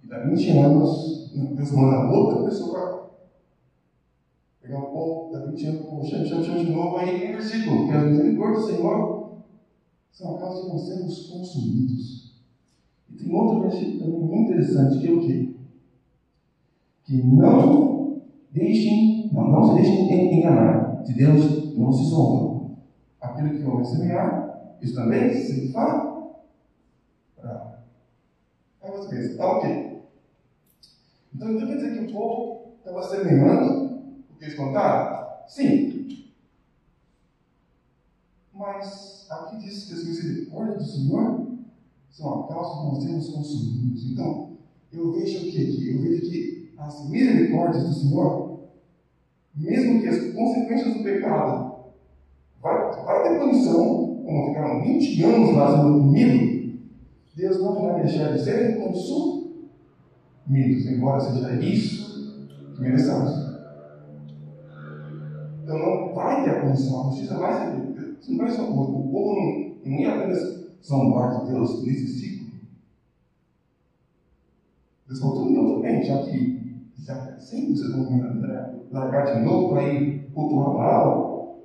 E 0.03 0.09
dá 0.09 0.25
20 0.25 0.59
anos, 0.59 1.31
Deus 1.35 1.73
manda 1.73 2.11
outra 2.11 2.45
pessoa 2.45 3.04
Pegar 4.65 4.79
um 4.79 4.93
pouco, 4.93 5.31
dá 5.31 5.45
20 5.45 5.67
anos, 5.67 5.87
pô, 5.87 6.03
chama, 6.03 6.25
chama, 6.25 6.43
chama 6.43 6.59
de 6.59 6.73
novo, 6.73 6.97
aí 6.97 7.21
tem 7.21 7.33
versículo, 7.33 7.87
que 7.87 7.93
as 7.93 8.05
misericórdias 8.07 8.65
do 8.65 8.73
Senhor 8.73 9.35
são 10.11 10.35
a 10.35 10.39
causa 10.39 10.63
de 10.63 10.69
não 10.71 10.79
sermos 10.79 11.27
consumidos. 11.27 12.35
E 13.11 13.13
tem 13.13 13.35
outro 13.35 13.61
versículo 13.61 13.99
também 13.99 14.21
muito 14.21 14.53
interessante, 14.53 15.01
que 15.01 15.07
é 15.07 15.13
o 15.13 15.21
quê? 15.21 15.55
Que 17.05 17.23
não 17.23 18.23
deixem, 18.53 19.31
não, 19.35 19.49
não 19.49 19.69
se 19.69 19.83
deixem 19.83 20.39
enganar. 20.39 21.03
De 21.03 21.13
Deus 21.13 21.77
não 21.77 21.93
se 21.93 22.05
zomba. 22.05 22.71
Aquilo 23.21 23.51
que 23.51 23.65
o 23.65 23.71
homem 23.71 23.85
semear, 23.85 24.77
isso 24.81 24.95
também 24.95 25.31
se 25.31 25.71
fala. 25.75 26.33
Aí 28.83 28.91
você 28.91 29.15
pensa, 29.15 29.37
tá 29.37 29.59
ok. 29.59 30.01
Então, 31.35 31.51
então 31.51 31.69
quer 31.69 31.77
dizer 31.77 31.99
que 31.99 32.11
o 32.11 32.15
povo 32.15 32.73
estava 32.79 33.03
semeando 33.03 33.94
eles 34.45 34.57
contaram? 34.57 35.27
Sim. 35.49 36.31
Mas 38.53 39.27
aqui 39.31 39.59
diz 39.59 39.85
que 39.85 39.95
as 39.95 40.05
misericórdias 40.05 40.79
do 40.79 40.85
Senhor 40.85 41.49
são 42.11 42.45
a 42.45 42.49
causa 42.49 42.81
que 42.81 42.87
nós 42.87 43.05
temos 43.05 43.29
consumidos. 43.31 44.11
Então, 44.13 44.57
eu 44.93 45.13
vejo 45.13 45.39
o 45.39 45.51
que 45.51 45.63
aqui? 45.63 45.91
Eu 45.91 46.03
vejo 46.03 46.31
que 46.31 46.73
as 46.79 47.09
misericórdias 47.09 47.89
do 47.89 47.95
Senhor, 47.95 48.61
mesmo 49.55 50.01
que 50.01 50.09
as 50.09 50.33
consequências 50.33 50.95
do 50.95 51.03
pecado 51.03 51.75
vai, 52.63 53.05
vai 53.05 53.23
ter 53.23 53.39
punição, 53.41 54.23
como 54.25 54.49
ficaram 54.49 54.83
20 54.83 55.23
anos 55.25 55.57
lá 55.57 55.77
sendo 55.77 56.09
oprimido, 56.09 56.55
Deus 57.35 57.61
não 57.61 57.83
vai 57.83 58.03
deixar 58.03 58.33
de 58.33 58.45
serem 58.45 58.81
consumidos, 58.81 59.47
embora 60.87 61.21
seja 61.21 61.53
isso 61.61 62.39
que 62.77 62.81
mereçamos. 62.81 63.44
Então 65.65 65.79
não 65.79 66.13
vai 66.13 66.43
ter 66.45 66.51
a 66.51 66.61
punição, 66.61 67.01
a 67.01 67.05
justiça 67.05 67.39
vai 67.39 67.55
ser 67.55 67.71
feita. 67.71 68.15
Não 68.29 68.37
vai 68.37 68.51
ser 68.51 68.61
o 68.61 68.67
povo. 68.67 69.09
Não, 69.11 69.91
não 69.91 69.99
ia 69.99 70.11
apenas 70.11 70.63
zombar 70.85 71.41
de 71.41 71.47
Deus 71.47 71.83
nesse 71.83 72.07
ciclo. 72.07 72.49
Deus 75.07 75.19
falou, 75.21 75.51
não, 75.51 75.75
também, 75.77 76.03
já 76.03 76.23
que 76.23 76.63
já, 76.99 77.39
sempre 77.39 77.75
vocês 77.75 77.91
vão 77.93 78.07
largar 78.91 79.25
de 79.25 79.43
novo 79.43 79.71
para 79.71 79.83
ir 79.85 80.29
cultuar 80.35 80.75
Baal, 80.75 81.59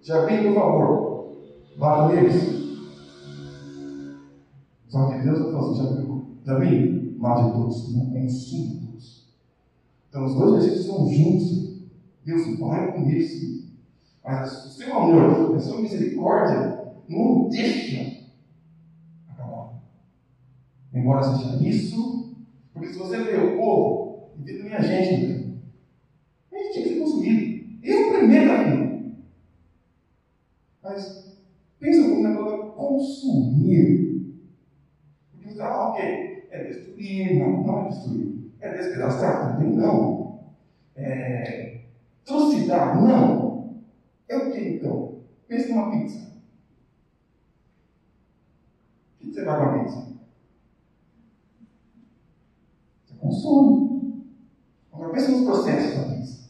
já 0.00 0.24
vem, 0.24 0.44
por 0.44 0.54
favor, 0.54 1.36
bata 1.76 2.14
neles. 2.14 2.62
Só 4.88 5.10
que 5.10 5.22
Deus 5.22 5.38
falou 5.40 5.72
assim, 5.72 6.22
já, 6.44 6.52
já 6.54 6.58
vem, 6.58 7.14
mate 7.18 7.52
todos, 7.52 7.94
não 7.94 8.06
consuma 8.06 8.80
todos. 8.80 9.26
Então 10.08 10.24
os 10.24 10.34
dois 10.36 10.52
versículos 10.52 10.80
estão 10.80 11.06
juntos. 11.06 11.61
Deus 12.24 12.58
vai 12.58 12.92
com 12.92 13.08
isso. 13.08 13.72
Mas 14.24 14.66
o 14.66 14.70
seu 14.70 14.96
amor, 14.96 15.56
a 15.56 15.58
sua 15.58 15.80
misericórdia, 15.80 16.92
não 17.08 17.48
deixa 17.48 18.22
acabar. 19.28 19.82
Embora 20.94 21.22
seja 21.22 21.56
isso, 21.68 22.36
porque 22.72 22.92
se 22.92 22.98
você 22.98 23.22
vê 23.24 23.36
o 23.36 23.56
povo, 23.56 24.30
e 24.38 24.42
vê 24.42 24.58
também 24.58 24.74
a 24.74 24.80
gente, 24.80 25.26
né? 25.26 25.54
a 26.52 26.56
gente 26.56 26.72
tinha 26.72 26.82
que 26.84 26.94
ser 26.94 27.00
consumido. 27.00 27.78
Eu 27.82 28.12
primeiro 28.12 28.52
aqui. 28.52 29.14
Mas 30.82 31.38
pensa 31.80 32.08
como 32.08 32.26
é 32.28 32.34
palavra 32.34 32.70
consumir. 32.70 34.36
Porque 35.32 35.48
você 35.48 35.56
fala, 35.56 35.74
ah, 35.74 35.90
ok, 35.90 36.46
é 36.50 36.64
destruir, 36.64 37.38
não, 37.40 37.64
não 37.64 37.86
é 37.86 37.88
destruir. 37.88 38.52
É 38.60 38.76
despedaçar 38.76 39.56
também, 39.56 39.74
não. 39.74 40.52
É 40.94 41.71
Trucidar? 42.24 43.00
Não. 43.00 43.82
É 44.28 44.36
o 44.36 44.50
que 44.50 44.58
então? 44.58 45.22
Pense 45.48 45.68
numa 45.68 45.90
pizza. 45.90 46.32
O 49.20 49.24
que 49.24 49.32
você 49.34 49.44
vai 49.44 49.58
com 49.58 49.64
a 49.64 49.84
pizza? 49.84 50.12
Você 53.04 53.14
consome. 53.20 54.24
Agora 54.92 55.12
pense 55.12 55.32
nos 55.32 55.44
processos 55.44 55.96
da 55.96 56.14
pizza. 56.14 56.48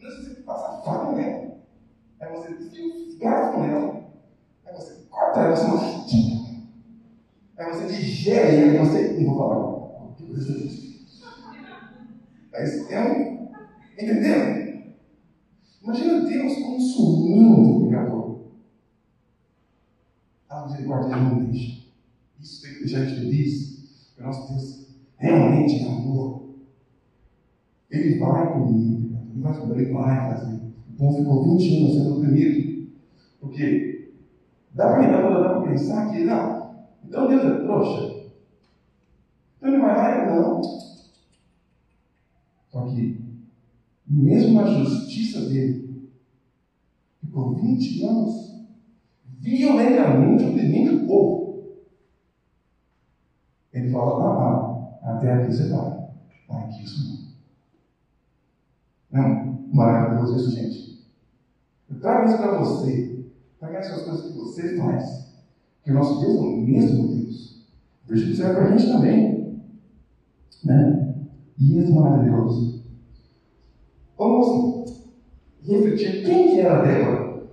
Não 0.00 0.08
é 0.08 0.14
você 0.14 0.34
passar 0.42 0.82
faca 0.82 1.12
nela. 1.12 1.58
É 2.20 2.28
você 2.30 2.54
desfia 2.54 2.94
os 2.94 3.16
garfos 3.16 3.60
nela. 3.60 4.04
É 4.64 4.72
você 4.72 5.06
corta 5.10 5.40
ela, 5.40 5.56
você 5.56 5.66
mastiga. 5.66 6.42
É 7.56 7.70
você 7.70 7.86
digere 7.86 8.76
ela, 8.76 8.84
você. 8.84 9.12
Não 9.20 9.34
vou 9.34 9.38
falar. 9.38 10.06
O 10.10 10.14
que 10.14 10.32
você 10.32 10.52
diz? 10.54 10.92
É 12.90 13.00
um 13.00 13.41
Entendeu? 14.02 14.92
Imagina 15.80 16.20
Deus 16.22 16.54
consumindo 16.56 17.60
o 17.60 17.86
pecador. 17.86 18.40
A 20.50 20.66
misericórdia 20.66 21.16
não 21.16 21.44
deixa. 21.44 21.82
Isso 22.40 22.62
tem 22.62 22.72
que 22.72 22.78
deixar 22.80 23.06
de 23.06 23.14
feliz. 23.14 24.08
Porque 24.08 24.22
nosso 24.22 24.52
Deus 24.52 24.88
realmente 25.18 25.84
é 25.84 25.88
amor. 25.88 26.56
Ele 27.90 28.18
vai 28.18 28.52
comigo. 28.52 29.18
Ele 29.32 29.40
vai 29.40 29.54
fazer. 29.54 29.72
Ele 29.72 29.92
vai 29.92 30.34
fazer. 30.34 30.60
O 30.90 30.96
povo 30.98 31.18
ficou 31.18 31.56
20 31.56 31.76
anos 31.76 31.94
sendo 31.94 32.16
oprimido. 32.16 32.88
Porque 33.40 34.14
dá 34.74 34.94
para 34.94 35.62
pensar 35.62 36.10
que 36.10 36.24
não. 36.24 36.86
Então 37.04 37.28
Deus 37.28 37.44
é 37.44 37.62
trouxa. 37.62 38.30
Então 39.58 39.72
ele 39.72 39.80
vai 39.80 39.96
lá 39.96 40.10
e 40.10 40.26
não. 40.26 40.60
Só 42.68 42.86
que 42.86 43.21
mesmo 44.12 44.60
a 44.60 44.64
justiça 44.64 45.48
dele, 45.48 46.10
ficou 47.20 47.54
20 47.54 48.04
anos 48.04 48.52
violentamente 49.40 50.44
oprimindo 50.44 51.02
o 51.02 51.06
povo. 51.06 51.42
Ele 53.72 53.90
fala, 53.90 54.22
ah, 54.22 54.98
ah, 55.02 55.16
até 55.16 55.32
aqui 55.32 55.52
você 55.52 55.68
vai. 55.68 56.02
Aqui 56.50 56.84
isso 56.84 57.32
não. 59.10 59.22
Não, 59.22 59.68
maravilhoso 59.72 60.36
isso, 60.36 60.50
gente. 60.50 61.06
Eu 61.88 61.98
trago 62.00 62.28
isso 62.28 62.36
para 62.36 62.58
você. 62.58 63.24
Traga 63.58 63.78
essas 63.78 64.02
coisas 64.02 64.26
que 64.26 64.38
você 64.38 64.76
faz. 64.76 65.32
Que 65.82 65.90
o 65.90 65.94
nosso 65.94 66.20
Deus 66.20 66.36
é 66.36 66.38
o 66.38 66.56
mesmo 66.58 67.08
Deus. 67.08 67.66
Versículo 68.06 68.36
serve 68.36 68.54
para 68.54 68.64
a 68.64 68.76
gente 68.76 68.92
também. 68.92 69.62
Né? 70.64 71.14
E 71.58 71.78
é 71.78 71.90
maravilhoso. 71.90 72.71
Vamos 74.42 75.06
refletir 75.62 76.24
quem 76.24 76.50
que 76.50 76.60
era 76.60 76.82
Débora. 76.82 77.46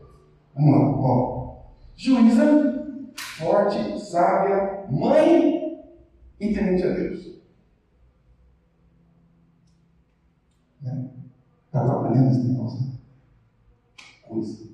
Lá, 0.56 0.90
ó. 0.98 1.66
Juíza, 1.96 3.14
forte, 3.38 4.00
sábia, 4.00 4.86
mãe 4.90 5.80
e 6.40 6.54
temente 6.54 6.84
a 6.84 6.94
Deus. 6.94 7.40
Né? 10.82 11.10
Está 11.66 11.86
trabalhando 11.86 12.32
esse 12.32 12.48
negócio, 12.48 12.80
né? 12.82 12.92
Coisa. 14.28 14.70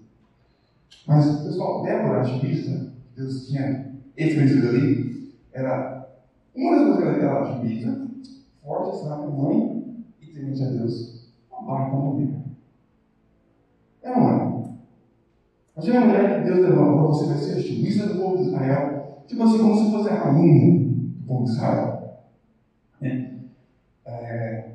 Mas, 1.08 1.42
pessoal, 1.42 1.84
Débora, 1.84 2.22
a 2.22 2.24
juíza, 2.24 2.94
Deus 3.16 3.48
tinha 3.48 3.94
estabelecido 4.16 4.70
ali, 4.70 5.36
era 5.52 6.08
uma 6.56 6.78
das 6.78 6.86
coisas 6.86 7.18
que 7.18 7.26
ela 7.26 7.38
era 7.38 7.58
juíza, 7.58 8.08
forte, 8.64 9.04
sábia, 9.04 9.28
mãe 9.28 10.06
e 10.22 10.28
temente 10.28 10.64
a 10.64 10.70
Deus 10.70 11.15
vai 11.66 11.90
comover. 11.90 12.36
É 14.04 14.12
uma 14.12 14.32
é? 14.32 14.56
Imagina 15.76 16.02
a 16.02 16.06
mulher 16.06 16.44
que 16.44 16.50
Deus 16.50 16.70
levantou, 16.70 17.08
você 17.08 17.26
vai 17.26 17.38
ser 17.38 17.54
a 17.54 17.60
juíza 17.60 18.08
do 18.08 18.22
povo 18.22 18.38
de 18.38 18.44
Israel, 18.44 19.24
tipo 19.28 19.44
assim, 19.44 19.58
como 19.58 19.76
se 19.76 19.92
fosse 19.92 20.10
a 20.10 20.16
rainha 20.16 20.88
do 20.88 21.28
povo 21.28 21.44
de 21.44 21.52
Israel. 21.52 22.20
É. 23.02 23.36
É... 24.06 24.72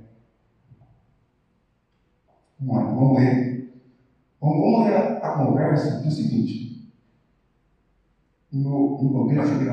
Vamos 2.61 2.76
lá, 2.76 2.92
vamos 2.92 3.18
ler. 3.18 3.81
Vamos, 4.40 4.85
ler 4.85 4.96
a, 4.96 5.31
conversa, 5.38 6.03
que 6.03 6.09
é 6.09 6.11
seguinte. 6.11 6.90
No, 8.53 9.03
no 9.03 9.11
contexto 9.12 9.55
aqui, 9.55 9.64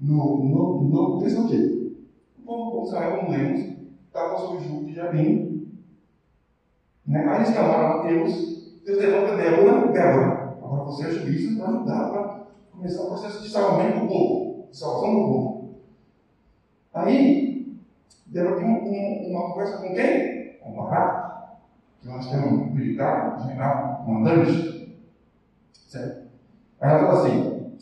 no, 0.00 0.44
no, 0.44 0.82
no 0.82 1.12
contexto 1.12 1.42
o 1.42 1.48
quê? 1.48 1.92
O 2.38 2.42
povo 2.42 2.82
de 2.82 2.88
Israel, 2.88 3.18
como 3.18 3.30
lemos, 3.30 3.60
estava 4.06 4.36
sob 4.36 4.56
o 4.56 4.60
jugo 4.60 4.84
de 4.84 4.94
Jabim, 4.94 5.51
né? 7.12 7.28
Aí 7.28 7.36
eles 7.36 7.54
clamaram 7.54 8.00
a 8.00 8.02
Deus, 8.06 8.80
Deus 8.86 8.98
levanta 8.98 9.36
Débora, 9.36 9.92
Débora, 9.92 10.56
agora 10.62 10.84
você 10.84 11.06
é 11.06 11.10
juíza 11.10 11.58
para 11.58 11.68
ajudar 11.68 12.10
para 12.10 12.46
começar 12.72 13.02
o 13.02 13.08
processo 13.08 13.42
de 13.42 13.50
salvamento 13.50 14.00
do 14.00 14.08
povo, 14.08 14.66
de 14.70 14.76
salvação 14.76 15.14
do 15.14 15.28
povo. 15.28 15.74
Aí, 16.94 17.76
Débora 18.26 18.56
tem 18.56 18.64
um, 18.64 18.82
um, 18.82 19.30
uma 19.30 19.50
conversa 19.50 19.76
com 19.76 19.94
quem? 19.94 20.58
Com 20.62 20.70
o 20.70 20.82
Bará, 20.84 21.58
que 22.00 22.08
eu 22.08 22.14
acho 22.14 22.30
que 22.30 22.34
é 22.34 22.38
um 22.38 22.72
militar, 22.72 23.38
general, 23.42 24.02
comandante. 24.06 24.98
Certo? 25.72 26.22
Aí 26.80 26.90
ela 26.90 27.00
fala 27.00 27.20
assim, 27.20 27.76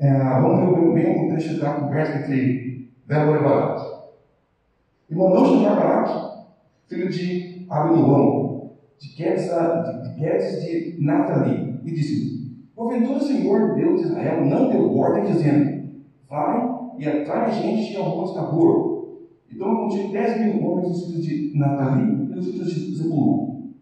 é, 0.00 0.18
vamos 0.18 0.80
ver 0.80 0.94
bem 0.94 1.26
o 1.26 1.28
trecho 1.30 1.60
da 1.60 1.74
conversa 1.74 2.18
entre 2.18 2.90
Débora 3.06 3.38
e 3.38 3.42
Barato. 3.44 4.02
E 5.08 5.14
mandou 5.14 5.46
chamar 5.46 5.76
Barato, 5.76 6.48
filho 6.88 7.08
de 7.08 7.51
De 8.98 9.16
Quedes 9.16 9.46
de, 9.46 10.60
de, 10.60 10.96
de 10.96 11.04
Natali, 11.04 11.80
e 11.84 11.90
disse: 11.90 12.42
Porventura 12.74 13.18
o 13.18 13.22
Senhor 13.22 13.74
Deus 13.74 14.00
de 14.00 14.06
Israel 14.08 14.44
não 14.46 14.70
deu 14.70 14.96
ordem, 14.96 15.24
dizendo: 15.24 15.90
vai 16.28 16.72
e 16.98 17.06
atrai 17.06 17.52
gente 17.52 17.90
de 17.90 17.96
alguns 17.96 18.34
labor. 18.34 18.92
E 19.50 19.56
toma 19.56 19.80
contigo 19.80 20.12
dez 20.12 20.40
mil 20.40 20.64
homens 20.64 20.88
nos 20.88 21.06
filhos 21.06 21.24
de 21.26 21.58
Natali 21.58 22.02
e 22.02 22.34
nos 22.34 22.46
filhos 22.50 22.74
de 22.74 22.94
Zebulon. 22.96 23.72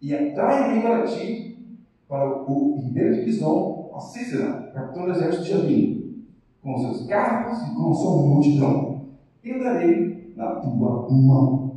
E 0.00 0.14
atrai 0.14 0.80
para 0.80 1.04
ti, 1.04 1.78
para 2.08 2.50
o 2.50 2.80
ribeiro 2.80 3.16
de 3.16 3.24
Pison, 3.24 3.90
a 3.94 4.00
Cícera, 4.00 4.70
capitão 4.72 5.04
do 5.04 5.10
exército 5.10 5.44
de 5.44 5.50
Jabim, 5.50 6.24
com 6.62 6.78
seus 6.78 7.06
carros 7.06 7.58
e 7.68 7.74
com 7.74 7.92
sua 7.92 8.22
multidão. 8.22 9.02
Eu 9.44 9.62
darei 9.62 10.32
na 10.34 10.54
tua 10.56 11.10
mão. 11.10 11.71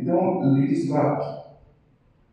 Então 0.00 0.54
lhe 0.54 0.68
disse 0.68 0.88
Baraque: 0.88 1.58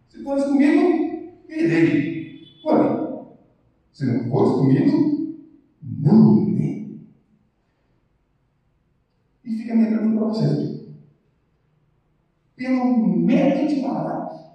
Se 0.09 0.23
fores 0.23 0.43
comigo, 0.45 1.33
irei. 1.49 2.45
Porém, 2.61 3.27
se 3.91 4.05
não 4.05 4.29
fores 4.29 4.51
comigo, 4.53 5.37
não 5.81 6.49
irei. 6.49 6.99
E 9.43 9.57
fica 9.57 9.73
a 9.73 9.75
minha 9.75 9.89
pergunta 9.89 10.17
para 10.17 10.27
vocês. 10.27 10.85
Pelo 12.55 13.17
medo 13.17 13.67
de 13.67 13.81
Baraque, 13.81 14.45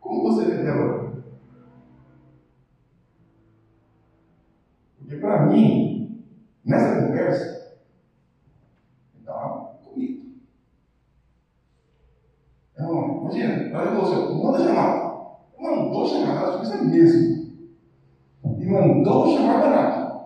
como 0.00 0.22
você 0.22 0.44
vê 0.46 0.62
Débora? 0.64 1.08
Porque 4.98 5.16
para 5.16 5.46
mim, 5.46 6.22
nessa 6.64 7.06
conversa, 7.06 7.78
estava 9.18 9.74
comigo. 9.84 10.32
Então, 12.74 13.17
imagina, 13.28 13.70
ela 13.70 13.86
falou 13.86 14.02
assim, 14.02 14.42
manda 14.42 14.58
chamar. 14.58 15.08
Mandou 15.58 16.06
chamar, 16.06 16.42
ela 16.42 16.58
disse 16.58 16.84
mesmo. 16.84 17.38
E 18.58 18.66
mandou 18.66 19.36
chamar 19.36 19.60
Baraque. 19.60 20.18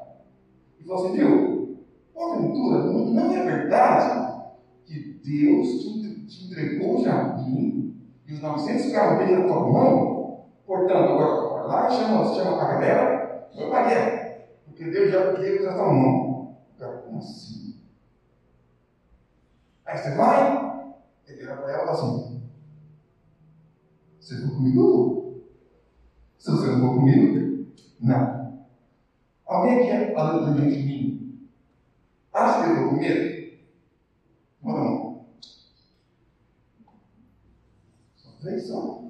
E 0.80 0.84
falou 0.84 1.04
assim, 1.04 1.16
viu, 1.16 1.78
porventura, 2.14 2.84
não 2.84 3.32
é 3.32 3.44
verdade 3.44 4.42
que 4.84 5.20
Deus 5.24 5.68
te, 6.28 6.46
entregou 6.46 6.96
o 6.96 7.04
jardim 7.04 7.96
e 8.26 8.32
os 8.32 8.40
900 8.40 8.92
carros 8.92 9.18
dele 9.18 9.42
na 9.42 9.48
tua 9.48 9.60
mão? 9.60 10.44
Portanto, 10.66 11.12
agora 11.12 11.66
vai 11.66 11.66
lá 11.66 11.88
e 11.88 11.92
chama, 11.92 12.34
chama 12.34 12.62
a 12.62 12.72
galera, 12.72 13.48
vai 13.54 13.68
para 13.68 13.88
guerra. 13.88 14.32
Porque 14.64 14.84
Deus 14.90 15.10
já 15.10 15.32
deu 15.32 15.64
na 15.64 15.74
tua 15.74 15.92
mão. 15.92 16.56
Cara, 16.78 16.98
como 16.98 17.18
assim? 17.18 17.76
Aí 19.84 19.98
você 19.98 20.14
vai, 20.14 20.84
ele 21.26 21.38
vira 21.38 21.56
para 21.56 21.72
ela 21.72 21.82
e 21.82 21.86
fala 21.86 21.92
assim: 21.92 22.31
Você 24.22 24.40
for 24.40 24.54
comigo, 24.54 24.80
eu 24.80 24.92
vou. 24.92 25.44
Se 26.38 26.50
você 26.52 26.66
não 26.68 26.80
for 26.80 26.94
comigo, 26.94 27.66
não. 28.00 28.62
Alguém 29.44 29.80
aqui 29.80 29.90
é 29.90 30.14
além 30.16 30.70
de 30.70 30.82
mim? 30.84 31.48
Acha 32.32 32.62
que 32.62 32.70
eu 32.70 32.76
vou 32.76 32.90
com 32.90 32.96
medo? 32.96 33.52
A 34.62 34.68
mão. 34.68 35.26
Só 38.14 38.30
três 38.40 38.68
só. 38.68 39.02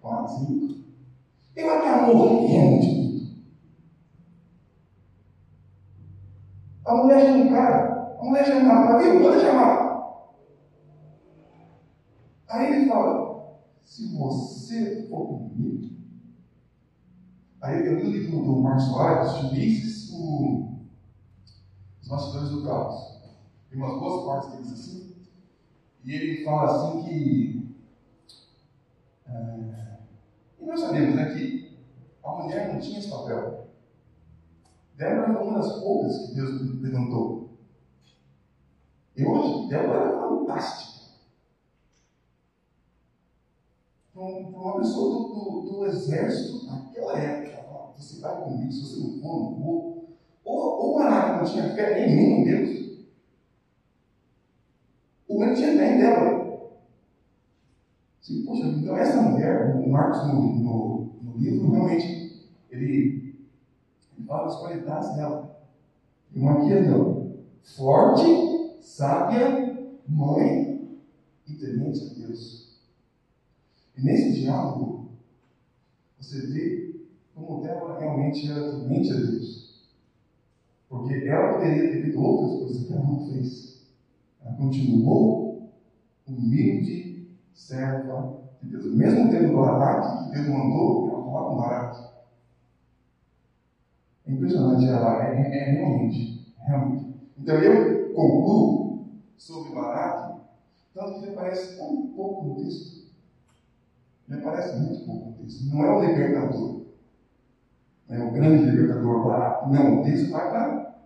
Quatro, 0.00 0.38
cinco. 0.38 0.74
Eu 1.54 1.70
aqui 1.70 2.14
morrendo 2.14 2.80
de 2.80 2.88
medo. 2.88 3.24
A 6.86 6.94
mulher 6.94 7.26
chama 7.26 7.44
o 7.44 7.50
cara, 7.50 8.16
a 8.18 8.24
mulher 8.24 8.46
chama 8.46 8.60
o 8.62 8.86
cara, 8.86 8.98
viu? 8.98 9.20
Manda 9.20 9.40
chamar. 9.40 9.84
Aí 12.48 12.72
ele 12.72 12.88
fala: 12.88 13.33
se 13.94 14.06
você 14.08 15.06
for 15.08 15.28
comigo. 15.28 15.94
Aí 17.60 17.86
eu 17.86 17.94
li 17.94 18.02
o 18.02 18.10
livro 18.10 18.42
do 18.42 18.56
Marcos 18.56 18.86
Soares, 18.86 19.36
Juízes, 19.36 20.10
o, 20.12 20.80
os 22.02 22.08
bastidores 22.08 22.50
do 22.50 22.64
caos. 22.64 23.20
Tem 23.70 23.78
umas 23.78 24.00
boas 24.00 24.26
partes 24.26 24.50
que 24.50 24.62
diz 24.62 24.72
assim. 24.72 25.14
E 26.02 26.12
ele 26.12 26.44
fala 26.44 26.64
assim 26.64 27.04
que. 27.04 27.76
É, 29.28 29.98
e 30.58 30.66
nós 30.66 30.80
sabemos 30.80 31.14
né, 31.14 31.32
que 31.32 31.78
a 32.24 32.32
mulher 32.32 32.72
não 32.72 32.80
tinha 32.80 32.98
esse 32.98 33.08
papel. 33.08 33.68
Débora 34.96 35.34
foi 35.34 35.46
uma 35.46 35.58
das 35.60 35.72
poucas 35.78 36.18
que 36.18 36.34
Deus 36.34 36.80
levantou. 36.80 37.48
E 39.16 39.24
hoje, 39.24 39.68
Débora 39.68 40.08
é 40.08 40.18
fantástica. 40.18 40.93
Para 44.14 44.22
uma 44.22 44.78
pessoa 44.78 45.10
do, 45.10 45.34
do, 45.34 45.60
do, 45.72 45.86
exército, 45.86 46.66
naquela 46.66 47.18
época, 47.18 47.92
você 47.98 48.20
vai 48.20 48.42
comigo, 48.42 48.72
se 48.72 48.80
você 48.80 49.00
não 49.00 49.20
for, 49.20 49.40
não 49.40 49.54
vou. 49.56 50.08
Ou, 50.44 50.56
ou 50.56 50.98
Barack 50.98 51.38
não 51.38 51.52
tinha 51.52 51.74
fé 51.74 51.94
nenhuma 51.94 52.36
em 52.38 52.44
Deus. 52.44 53.08
O 55.26 55.34
homem 55.36 55.54
tinha 55.54 55.76
fé 55.76 55.94
em 55.94 55.98
Débora. 55.98 56.44
Sim, 58.20 58.44
poxa, 58.46 58.66
então 58.66 58.96
essa 58.96 59.20
mulher, 59.20 59.74
o 59.74 59.90
Marcos 59.90 60.28
no, 60.28 60.54
no, 60.54 61.12
no 61.20 61.36
livro, 61.36 61.72
realmente, 61.72 62.48
ele 62.70 63.34
ele 64.16 64.26
fala 64.26 64.44
das 64.44 64.60
qualidades 64.60 65.16
dela. 65.16 65.58
E 66.32 66.38
uma 66.38 66.52
aqui 66.52 66.80
não. 66.80 67.34
Forte, 67.76 68.78
sábia, 68.80 69.98
mãe 70.08 70.98
e 71.48 71.54
temente 71.54 72.00
a 72.00 72.26
Deus. 72.26 72.73
E 73.96 74.02
nesse 74.02 74.40
diálogo, 74.40 75.08
você 76.18 76.40
vê 76.46 76.94
como 77.34 77.62
Débora 77.62 77.98
realmente 77.98 78.50
era 78.50 78.80
temente 78.80 79.12
a 79.12 79.16
Deus. 79.16 79.84
Porque 80.88 81.28
ela 81.28 81.54
poderia 81.54 81.90
ter 81.90 82.02
feito 82.02 82.20
outras 82.20 82.60
coisas 82.60 82.86
que 82.86 82.92
ela 82.92 83.04
não 83.04 83.26
fez. 83.26 83.84
Ela 84.42 84.54
continuou 84.56 85.72
humilde, 86.26 87.28
serva 87.52 88.44
de 88.62 88.70
Deus. 88.70 88.94
Mesmo 88.94 89.30
tendo 89.30 89.52
o 89.54 89.64
ataque 89.64 90.24
que 90.24 90.30
Deus 90.36 90.48
mandou, 90.48 91.08
ela 91.08 91.24
falava 91.24 91.48
com 91.48 91.56
Baraque. 91.56 92.14
É 94.26 94.32
impressionante 94.32 94.86
ela, 94.86 95.22
é, 95.22 95.40
é, 95.40 95.70
é 95.70 95.72
realmente, 95.72 96.40
realmente. 96.58 97.14
Então 97.36 97.56
eu 97.56 98.14
concluo 98.14 99.04
sobre 99.36 99.74
Baraque, 99.74 100.40
tanto 100.94 101.14
que 101.14 101.26
ele 101.26 101.32
aparece 101.32 101.76
tão 101.76 102.06
pouco 102.08 102.44
no 102.44 102.56
texto. 102.56 103.03
Ele 104.28 104.38
aparece 104.38 104.76
muito 104.76 105.04
pouco 105.04 105.30
no 105.30 105.36
texto. 105.36 105.66
Não 105.66 105.84
é 105.84 105.90
o 105.90 106.00
libertador. 106.00 106.84
É 108.08 108.18
o 108.22 108.32
grande 108.32 108.64
libertador 108.64 109.24
Baraque. 109.24 109.70
Não, 109.70 110.00
o 110.00 110.04
texto 110.04 110.30
vai 110.30 110.50
para, 110.50 110.96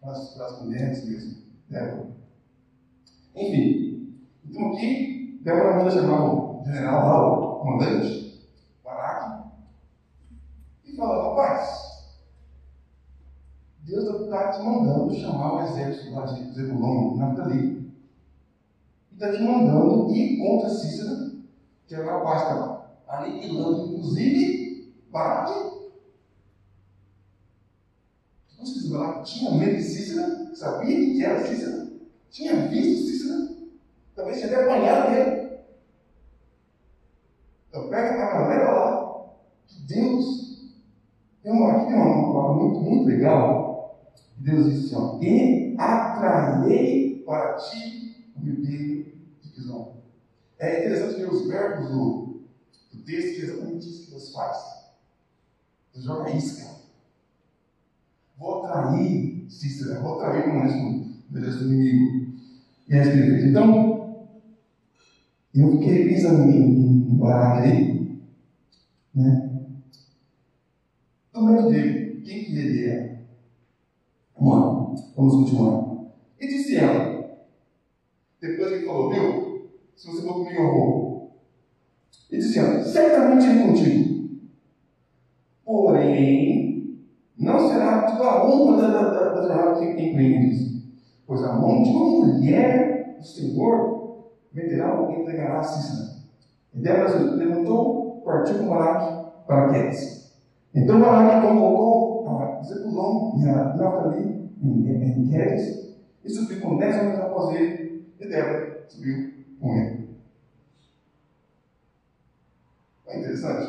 para, 0.00 0.12
as, 0.12 0.62
mulheres 0.62 1.04
mesmo. 1.06 1.42
Débora. 1.68 2.06
Enfim, 3.34 4.14
então 4.44 4.72
aqui, 4.72 5.40
Débora 5.42 5.76
manda 5.76 5.90
chamar 5.90 6.32
o 6.32 6.64
general 6.64 7.06
lá, 7.06 7.28
o 7.28 7.60
comandante, 7.60 8.48
Baraque, 8.84 9.50
e 10.84 10.96
fala, 10.96 11.30
rapaz, 11.30 11.86
Deus 13.86 14.20
está 14.22 14.50
te 14.50 14.62
mandando 14.62 15.14
chamar 15.14 15.54
o 15.54 15.62
exército 15.62 16.12
lá 16.12 16.24
de 16.24 16.52
Zebulon, 16.52 17.16
Naftali. 17.16 17.92
E 19.10 19.14
está 19.14 19.32
te 19.32 19.42
mandando 19.42 20.10
ir 20.12 20.38
contra 20.38 20.68
Cícera, 20.68 21.35
que 21.86 21.94
que 21.94 22.00
está 22.02 22.88
aniquilando, 23.08 23.94
inclusive, 23.94 24.94
Baraque. 25.10 25.76
Não 28.58 28.66
se 28.66 28.88
Baraque 28.90 29.24
tinha 29.24 29.50
medo 29.52 29.76
de 29.76 29.82
Cícera, 29.82 30.54
sabia 30.54 30.96
que 30.96 31.24
era 31.24 31.46
Cícera, 31.46 31.88
tinha 32.30 32.68
visto 32.68 33.06
Cícera, 33.06 33.56
talvez 34.14 34.38
tinha 34.38 34.48
até 34.48 34.62
apanhado 34.64 35.10
dele. 35.10 35.58
Então 37.68 37.88
pega 37.88 38.22
a 38.22 38.38
galera 38.38 38.70
lá, 38.72 39.26
que 39.66 39.80
Deus. 39.82 40.46
Tem 41.42 41.52
uma, 41.52 41.72
aqui 41.72 41.86
tem 41.86 41.94
uma 41.94 42.32
palavra 42.32 42.54
muito, 42.54 42.80
muito 42.80 43.06
legal 43.06 43.66
Deus 44.36 44.66
disse 44.66 44.94
assim: 44.94 45.04
ó, 45.04 45.18
E 45.22 45.74
atrairei 45.78 47.22
para 47.24 47.54
ti 47.54 48.30
o 48.36 48.40
ribeiro 48.40 49.12
de 49.42 49.48
Pison. 49.50 49.95
É 50.58 50.80
interessante 50.80 51.20
ver 51.20 51.30
os 51.30 51.46
verbos 51.46 51.88
do, 51.90 52.40
do 52.92 53.02
texto, 53.04 53.36
que 53.36 53.42
exatamente 53.42 53.88
isso 53.88 54.04
que 54.04 54.10
Deus 54.10 54.32
faz. 54.32 54.56
Deus 55.92 56.04
joga 56.04 56.30
isca. 56.30 56.76
Vou 58.38 58.64
atrair 58.64 59.46
Cícera, 59.48 60.00
vou 60.00 60.20
atrair 60.20 60.48
exército 61.38 61.64
do 61.64 61.74
inimigo. 61.74 62.36
E 62.88 62.94
é 62.94 63.04
fez. 63.04 63.44
Então, 63.44 64.28
eu 65.54 65.72
fiquei 65.72 66.08
pensando 66.08 66.50
em, 66.50 67.16
em, 67.16 67.20
aí, 67.22 68.20
né? 69.14 69.50
No 71.34 71.42
meio 71.42 71.68
dele, 71.68 72.20
quem 72.22 72.44
que 72.44 72.58
ele 72.58 72.86
é? 72.86 73.22
Vamos 74.38 74.86
vamos 75.16 75.34
continuar. 75.34 75.96
E 76.38 76.46
disse 76.46 76.76
ela, 76.76 77.46
depois 78.40 78.78
que 78.80 78.86
falou, 78.86 79.10
viu? 79.10 79.35
Se 79.96 80.08
você 80.08 80.26
for 80.26 80.34
comigo, 80.34 80.62
eu 80.62 80.74
vou. 80.74 81.30
E 82.30 82.36
disse 82.36 82.58
ela, 82.58 82.82
certamente 82.82 83.46
irei 83.46 83.66
contigo. 83.66 84.28
Porém, 85.64 87.00
não 87.38 87.66
será 87.66 88.02
tipo 88.06 88.22
a 88.22 88.46
honra 88.46 88.76
da, 88.76 89.10
da, 89.10 89.28
da 89.30 89.42
jornada 89.42 89.78
que 89.78 90.02
empreendes, 90.02 90.82
pois 91.26 91.42
a 91.42 91.54
mão 91.54 91.82
de 91.82 91.90
uma 91.90 92.26
mulher 92.26 93.16
do 93.18 93.24
Senhor 93.24 94.32
meterá 94.52 95.00
ou 95.00 95.10
entregará 95.12 95.60
a 95.60 95.62
Cícera. 95.62 96.16
E 96.74 96.78
Débora 96.80 97.18
levantou, 97.34 98.20
partiu 98.22 98.58
com 98.58 98.68
Baraque 98.68 99.30
para 99.46 99.72
Quedes. 99.72 100.36
Então 100.74 101.00
Baraque 101.00 101.46
convocou 101.46 102.28
a 102.28 102.62
Zebulon 102.62 103.38
e 103.38 103.48
a 103.48 103.74
Naftali 103.74 104.50
em 104.62 105.28
Quedes 105.30 105.96
e 106.22 106.28
subiu 106.28 106.60
com 106.60 106.76
dez 106.76 106.96
homens 107.00 107.18
após 107.18 107.56
ele, 107.56 108.04
e 108.20 108.28
Débora 108.28 108.84
subiu 108.88 109.35
com 109.60 109.72
ele. 109.74 110.06
É 113.06 113.16
interessante. 113.16 113.68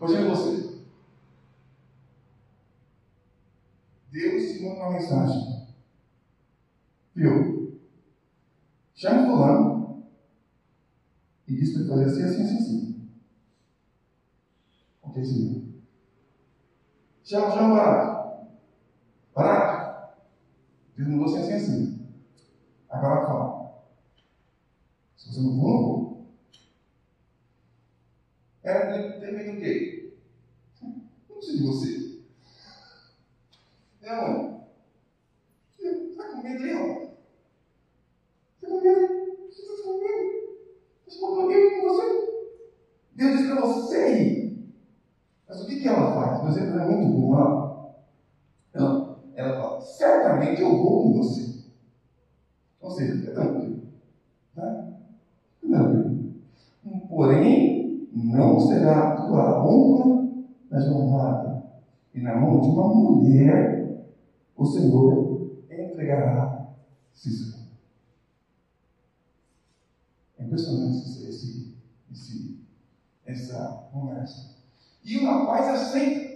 Hoje 0.00 0.18
você. 0.20 0.80
Deus 4.10 4.44
te 4.44 4.60
manda 4.62 4.80
uma 4.80 4.90
mensagem. 4.90 5.60
Viu? 7.14 7.70
Chama 8.94 9.24
fulano 9.24 9.94
e 11.48 11.54
diz 11.54 11.70
para 11.70 11.80
ele 11.80 11.88
fazer 11.88 12.04
assim, 12.04 12.22
assim, 12.22 12.42
assim, 12.42 12.56
assim. 12.56 13.00
Ok, 15.02 15.24
senhor? 15.24 15.56
Chama, 17.24 17.50
chama 17.50 17.68
Barato. 17.70 18.40
Barato. 19.34 20.10
Deus 20.96 21.08
mandou 21.08 21.26
assim, 21.26 21.38
assim, 21.38 21.52
assim. 21.54 21.99
Agora 22.90 23.26
fala. 23.26 23.70
Se 25.16 25.28
você 25.28 25.40
não 25.40 25.56
for, 25.56 25.72
não 25.72 25.82
vou. 25.82 26.10
Era 28.62 28.88
ter 28.90 29.46
do 29.46 29.58
quê? 29.58 30.10
Não 30.82 31.36
preciso 31.36 31.56
de 31.58 31.66
você. 31.66 32.10
É 34.02 34.14
onde? 34.14 34.60
Está 35.78 36.24
com 36.26 36.42
medo 36.42 36.62
aí, 36.62 36.74
ó. 36.74 37.10
Está 38.56 38.68
com 38.68 38.80
medo? 38.80 39.48
Você 39.48 39.62
está 39.62 39.82
com 39.84 39.98
medo? 39.98 40.50
Você 41.06 41.20
mandou 41.20 41.50
eu 41.50 41.70
com 41.70 41.88
você? 41.88 42.30
Deus 43.12 43.32
disse 43.32 43.46
para 43.46 43.60
você 43.60 44.12
ir. 44.12 44.50
Mas 45.48 45.60
o 45.60 45.66
que, 45.66 45.76
que 45.76 45.88
ela 45.88 46.14
faz? 46.14 46.40
Por 46.40 46.48
exemplo, 46.48 46.76
é 46.76 46.84
muito 46.86 47.28
lá. 47.28 47.70
Ela, 48.72 49.18
ela 49.34 49.56
fala, 49.56 49.80
certamente 49.80 50.60
eu 50.60 50.76
vou 50.76 51.02
com 51.02 51.12
você. 51.12 51.60
Ou 52.80 52.90
seja, 52.90 53.28
é 53.28 53.32
tranquilo. 53.32 53.78
Tá? 54.54 54.84
Tranquilo. 55.60 56.30
Porém, 57.08 58.08
será 58.80 59.16
tua 59.16 59.62
honra 59.62 60.28
na 60.70 60.80
jornada. 60.80 61.70
E 62.14 62.20
na 62.20 62.36
mão 62.36 62.60
de 62.60 62.68
uma 62.68 62.88
mulher, 62.88 64.06
o 64.56 64.64
Senhor 64.64 65.50
entregará 65.70 66.68
Cícero. 67.12 67.60
É 70.38 70.44
impressionante 70.44 70.96
esse, 71.28 71.76
esse, 72.10 72.60
essa 73.26 73.88
conversa. 73.92 74.56
E 75.04 75.18
o 75.18 75.26
rapaz 75.26 75.68
aceita. 75.68 76.30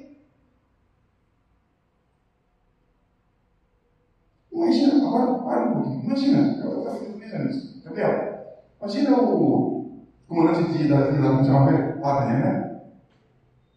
Imagina, 4.52 5.06
agora 5.06 5.38
para 5.38 5.68
um 5.70 5.72
pouquinho. 5.72 6.04
Imagina, 6.04 6.62
eu 6.62 6.78
estava 6.78 6.98
pensando 7.18 7.44
nisso. 7.44 7.82
Gabriel, 7.82 8.58
imagina 8.78 9.20
o 9.20 10.00
comandante 10.28 10.72
de, 10.78 10.88
da 10.88 11.10
vila, 11.10 11.30
como 11.30 11.44
chama 11.44 11.83
Abner, 12.06 12.40
né? 12.40 12.64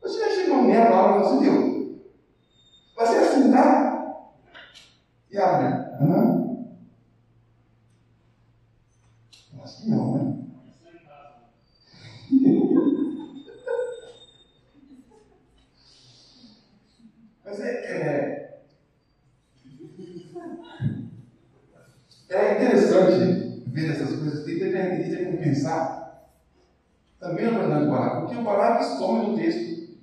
Imagina 0.01 0.29
chega 0.31 0.53
uma 0.53 0.61
mulher 0.61 0.89
lá 0.89 1.01
e 1.01 1.09
fala 1.09 1.21
assim, 1.21 1.39
viu? 1.39 1.97
Vai 2.95 3.07
ser 3.07 3.17
assim, 3.17 3.51
tá? 3.51 4.27
E 5.31 5.37
Abner, 5.37 6.01
aham. 6.01 6.47
Acho 9.61 9.77
que 9.77 9.89
não, 9.89 10.13
né? 10.13 10.33
Mas 17.43 17.59
é, 17.61 17.81
é, 17.85 18.47
é 22.29 22.55
interessante 22.55 23.63
ver 23.65 23.89
essas 23.89 24.13
coisas, 24.13 24.43
tem 24.43 24.57
que 24.57 24.67
ter 24.67 25.31
que 25.31 25.37
pensar 25.37 25.97
também 27.19 27.45
na 27.45 27.57
verdade 27.57 27.81
do 27.83 27.89
Barack, 27.89 28.16
porque 28.27 28.41
o 28.41 28.43
Barack 28.43 28.83
some 28.83 29.27
no 29.27 29.37
texto. 29.37 29.97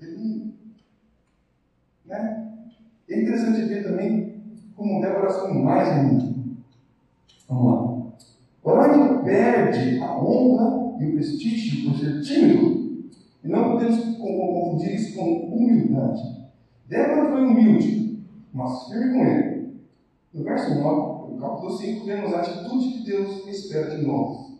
Ele, 0.00 0.54
né? 2.04 2.48
É 3.08 3.20
interessante 3.20 3.62
ver 3.62 3.82
também 3.82 4.42
como 4.76 5.00
Débora 5.00 5.32
some 5.32 5.62
mais 5.62 5.88
ainda. 5.88 6.34
Vamos 7.48 7.64
lá. 7.66 8.12
Barack 8.64 9.24
perde 9.24 9.98
a 10.00 10.18
honra 10.18 10.96
e 11.00 11.06
o 11.06 11.14
prestígio 11.14 11.90
por 11.90 11.98
ser 11.98 12.20
tímido. 12.20 12.82
E 13.42 13.48
não 13.48 13.72
podemos 13.72 14.16
confundir 14.18 14.94
isso 14.94 15.16
com 15.16 15.46
humildade. 15.46 16.42
Débora 16.86 17.30
foi 17.30 17.44
humilde, 17.44 18.22
mas 18.52 18.88
firme 18.88 19.14
com 19.14 19.24
ele. 19.24 19.72
No 20.32 20.44
verso 20.44 20.74
9, 20.74 21.32
no 21.32 21.40
capítulo 21.40 21.76
5, 21.76 22.06
vemos 22.06 22.34
a 22.34 22.40
atitude 22.40 22.92
que 22.92 23.04
Deus 23.04 23.46
espera 23.48 23.96
de 23.96 24.06
nós. 24.06 24.52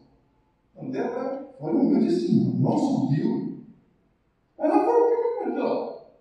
Então, 0.74 0.90
Débora 0.90 1.41
foi 1.62 1.72
humilde 1.74 2.10
sim, 2.10 2.58
não 2.58 2.76
subiu. 2.76 3.62
Ela 4.58 4.84
foi 4.84 4.94
o 4.94 5.06
que 5.06 5.38
perguntou. 5.38 6.18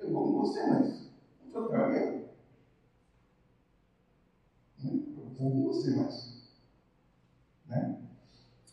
Eu 0.00 0.12
vou 0.12 0.24
com 0.24 0.38
você, 0.40 0.66
mas 0.66 1.08
vou 1.40 1.52
trocar 1.52 1.84
alguém. 1.84 2.24
Eu 4.82 4.90
vou 5.38 5.52
com 5.52 5.62
você, 5.62 5.94
mas. 5.94 6.52
Né? 7.68 7.96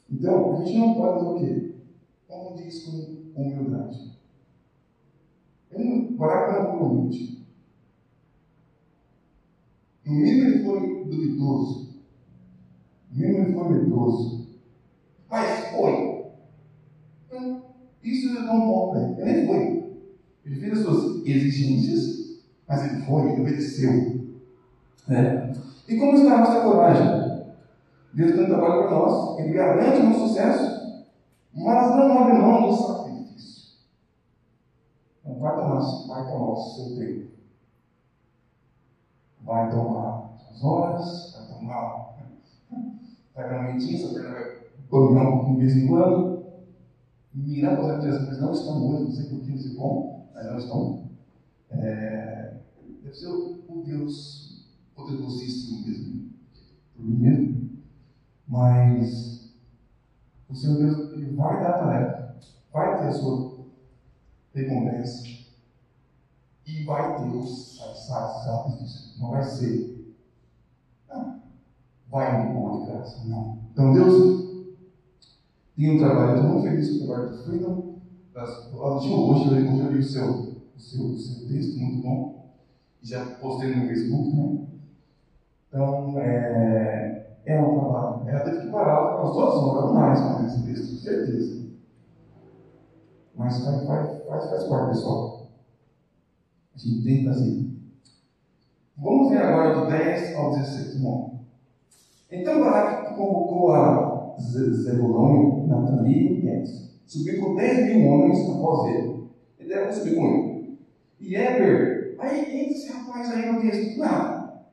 Então, 0.09 0.51
a 0.51 0.65
gente 0.65 0.79
não 0.79 0.95
pode 0.95 1.19
fazer 1.19 1.29
o 1.29 1.35
quê? 1.35 1.75
Confundir 2.27 2.67
isso 2.67 3.31
com 3.35 3.43
humildade. 3.43 4.09
Barack 6.17 6.51
não 6.51 6.71
foi 6.71 6.87
humilde. 6.87 7.45
No 10.03 10.13
mínimo 10.15 10.43
ele 10.43 10.63
foi 10.63 11.03
duvidoso. 11.05 12.01
No 13.11 13.15
mínimo 13.15 13.43
ele 13.45 13.53
foi 13.53 13.69
medroso. 13.69 14.48
Mas 15.29 15.69
foi. 15.69 16.25
Então, 17.27 17.61
isso 18.03 18.37
é 18.37 18.51
um 18.51 18.61
ponto 18.61 19.15
para 19.15 19.29
ele. 19.29 19.47
Foi. 19.47 19.79
Ele 20.45 20.59
fez 20.59 20.73
as 20.73 20.79
suas 20.79 21.27
exigências, 21.27 22.41
mas 22.67 22.91
ele 22.91 23.05
foi, 23.05 23.31
ele 23.31 23.41
obedeceu. 23.41 24.29
É. 25.09 25.53
E 25.87 25.97
como 25.97 26.15
está 26.15 26.35
a 26.35 26.37
nossa 26.39 26.61
coragem? 26.61 27.29
Deus 28.13 28.31
tem 28.31 28.43
um 28.43 28.47
trabalho 28.47 28.87
para 28.87 28.91
nós, 28.91 29.39
Ele 29.39 29.53
garante 29.53 29.99
o 29.99 30.03
nosso 30.03 30.27
sucesso, 30.27 31.05
mas 31.53 31.95
não 31.95 32.17
abre 32.17 32.33
mão 32.33 32.67
do 32.67 32.75
sacrifício. 32.75 33.77
Não 35.23 35.39
vai 35.39 35.55
tomar, 35.55 35.79
vai 36.07 36.31
tomar 36.31 36.51
o 36.51 36.55
seu 36.55 36.97
tempo. 36.97 37.29
Vai 39.41 39.69
tomar 39.69 40.31
suas 40.37 40.63
horas, 40.63 41.35
vai 41.37 41.57
tomar. 41.57 42.09
Vai 43.35 43.49
dar 43.49 43.63
mentinha, 43.63 44.13
perna 44.13 44.29
vai 44.31 44.68
dominar 44.89 45.45
de 45.45 45.55
vez 45.55 45.75
em 45.75 45.87
quando. 45.87 46.39
Miraculosamente, 47.33 48.41
não 48.41 48.51
estão 48.51 48.89
hoje, 48.89 49.03
não 49.03 49.11
sei 49.11 49.29
por 49.29 49.39
que, 49.41 49.57
sei 49.57 49.75
como, 49.75 50.29
mas 50.33 50.45
não 50.45 50.57
estão. 50.57 51.09
É, 51.69 52.57
deve 53.03 53.15
ser 53.15 53.27
o 53.27 53.83
Deus 53.85 54.67
poderosíssimo 54.95 55.85
mesmo, 55.85 56.29
por 56.95 57.05
mim 57.05 57.17
mesmo. 57.17 57.69
Mas 58.47 59.53
o 60.49 60.55
Senhor 60.55 60.77
Deus 60.77 61.13
ele 61.13 61.35
vai 61.35 61.61
dar 61.61 61.69
a 61.69 61.77
tarefa, 61.77 62.35
vai 62.73 62.97
ter 62.97 63.07
a 63.07 63.11
sua 63.11 63.65
recompensa 64.53 65.23
e 66.65 66.83
vai 66.83 67.17
ter 67.17 67.29
o 67.29 67.45
sacrifício. 67.45 69.21
Não 69.21 69.29
vai 69.29 69.43
ser, 69.43 70.15
não, 71.07 71.41
vai 72.09 72.47
me 72.47 72.53
pôr 72.55 72.79
de 72.79 72.91
graça, 72.91 73.23
não. 73.25 73.59
Então 73.71 73.93
Deus 73.93 74.48
tem 75.79 75.95
um 75.95 75.97
trabalho, 75.97 76.43
muito 76.43 76.63
feliz 76.63 76.89
com 76.89 77.05
o 77.05 77.07
trabalho 77.07 77.29
do 77.29 77.43
Freedom. 77.45 77.99
Hoje, 78.73 79.13
hoje 79.13 79.47
eu 79.47 79.91
li 79.91 79.99
o 79.99 80.03
seu, 80.03 80.29
o 80.75 80.77
seu, 80.77 81.05
o 81.05 81.17
seu 81.17 81.47
texto, 81.47 81.79
muito 81.79 82.03
bom. 82.03 82.49
Já 83.01 83.25
postei 83.35 83.73
no 83.73 83.87
Facebook, 83.87 84.35
né? 84.35 84.67
Então, 85.69 86.19
é, 86.19 87.37
é 87.45 87.61
um 87.61 87.79
trabalho. 87.79 88.27
Ela 88.27 88.39
teve 88.41 88.59
que 88.59 88.67
parar 88.67 89.21
umas 89.21 89.33
duas 89.33 89.53
horas 89.53 89.93
mais 89.93 90.19
para 90.19 90.47
esse 90.47 90.63
texto, 90.65 90.95
com 90.95 91.01
certeza. 91.01 91.69
Mas 93.37 93.63
faz, 93.63 93.87
faz, 93.87 94.23
faz, 94.27 94.49
faz 94.49 94.63
parte, 94.65 94.89
pessoal. 94.89 95.47
A 96.75 96.77
gente 96.77 97.03
tem 97.05 97.19
que 97.19 97.25
fazer. 97.25 97.69
Vamos 98.97 99.29
ver 99.29 99.37
agora 99.37 99.79
do 99.79 99.87
10 99.87 100.35
ao 100.35 100.51
16. 100.51 100.99
Bom. 100.99 101.39
Então, 102.29 102.59
Barack 102.59 103.15
convocou 103.15 103.71
a 103.71 104.08
Zebulon, 104.39 105.67
Natali 105.67 106.37
e 106.37 106.41
Guedes. 106.41 106.89
Subiu 107.05 107.39
com 107.39 107.55
10 107.55 107.95
mil 107.95 108.07
homens 108.07 108.49
após 108.49 108.93
ele. 108.93 109.23
E 109.59 109.65
deve 109.65 109.91
subir 109.91 110.15
com 110.15 110.25
ele. 110.25 110.77
E 111.19 111.35
Eber, 111.35 112.15
aí 112.19 112.39
entra 112.39 112.71
esse 112.71 112.91
rapaz 112.91 113.29
aí 113.31 113.51
no 113.51 113.61
texto, 113.61 113.99
nada. 113.99 114.63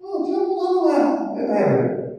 Não, 0.00 0.24
tinha 0.24 0.38
um 0.38 0.84
lá, 0.84 1.34
é 1.36 1.44
Eber. 1.44 2.18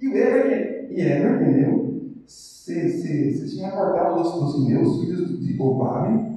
E 0.00 0.08
o 0.08 0.16
Eber, 0.16 0.88
e 0.90 1.00
Eber, 1.00 1.42
entendeu? 1.42 1.88
Você 2.26 3.46
tinha 3.48 3.70
cortado 3.70 4.22
dos, 4.22 4.32
dos 4.32 4.68
meus 4.68 5.00
filhos 5.00 5.40
de 5.40 5.60
Obabe, 5.60 6.36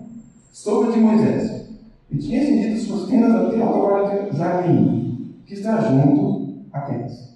sobre 0.51 0.93
de 0.93 0.99
Moisés, 0.99 1.69
e 2.09 2.17
tinha 2.17 2.43
estendido 2.43 2.79
suas 2.79 3.09
tendas 3.09 3.33
até 3.33 3.61
a 3.61 3.69
hora 3.69 4.29
de 4.29 4.37
Zalim, 4.37 5.35
que 5.45 5.53
está 5.53 5.81
junto 5.81 6.65
a 6.71 6.81
quentes. 6.81 7.30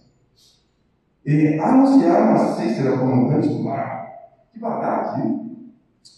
E 1.26 1.60
anunciaram 1.60 2.36
a 2.36 2.56
Cícera, 2.56 2.98
comandante 2.98 3.48
do 3.48 3.64
mar, 3.64 4.10
que 4.54 4.60
Baraque, 4.60 5.22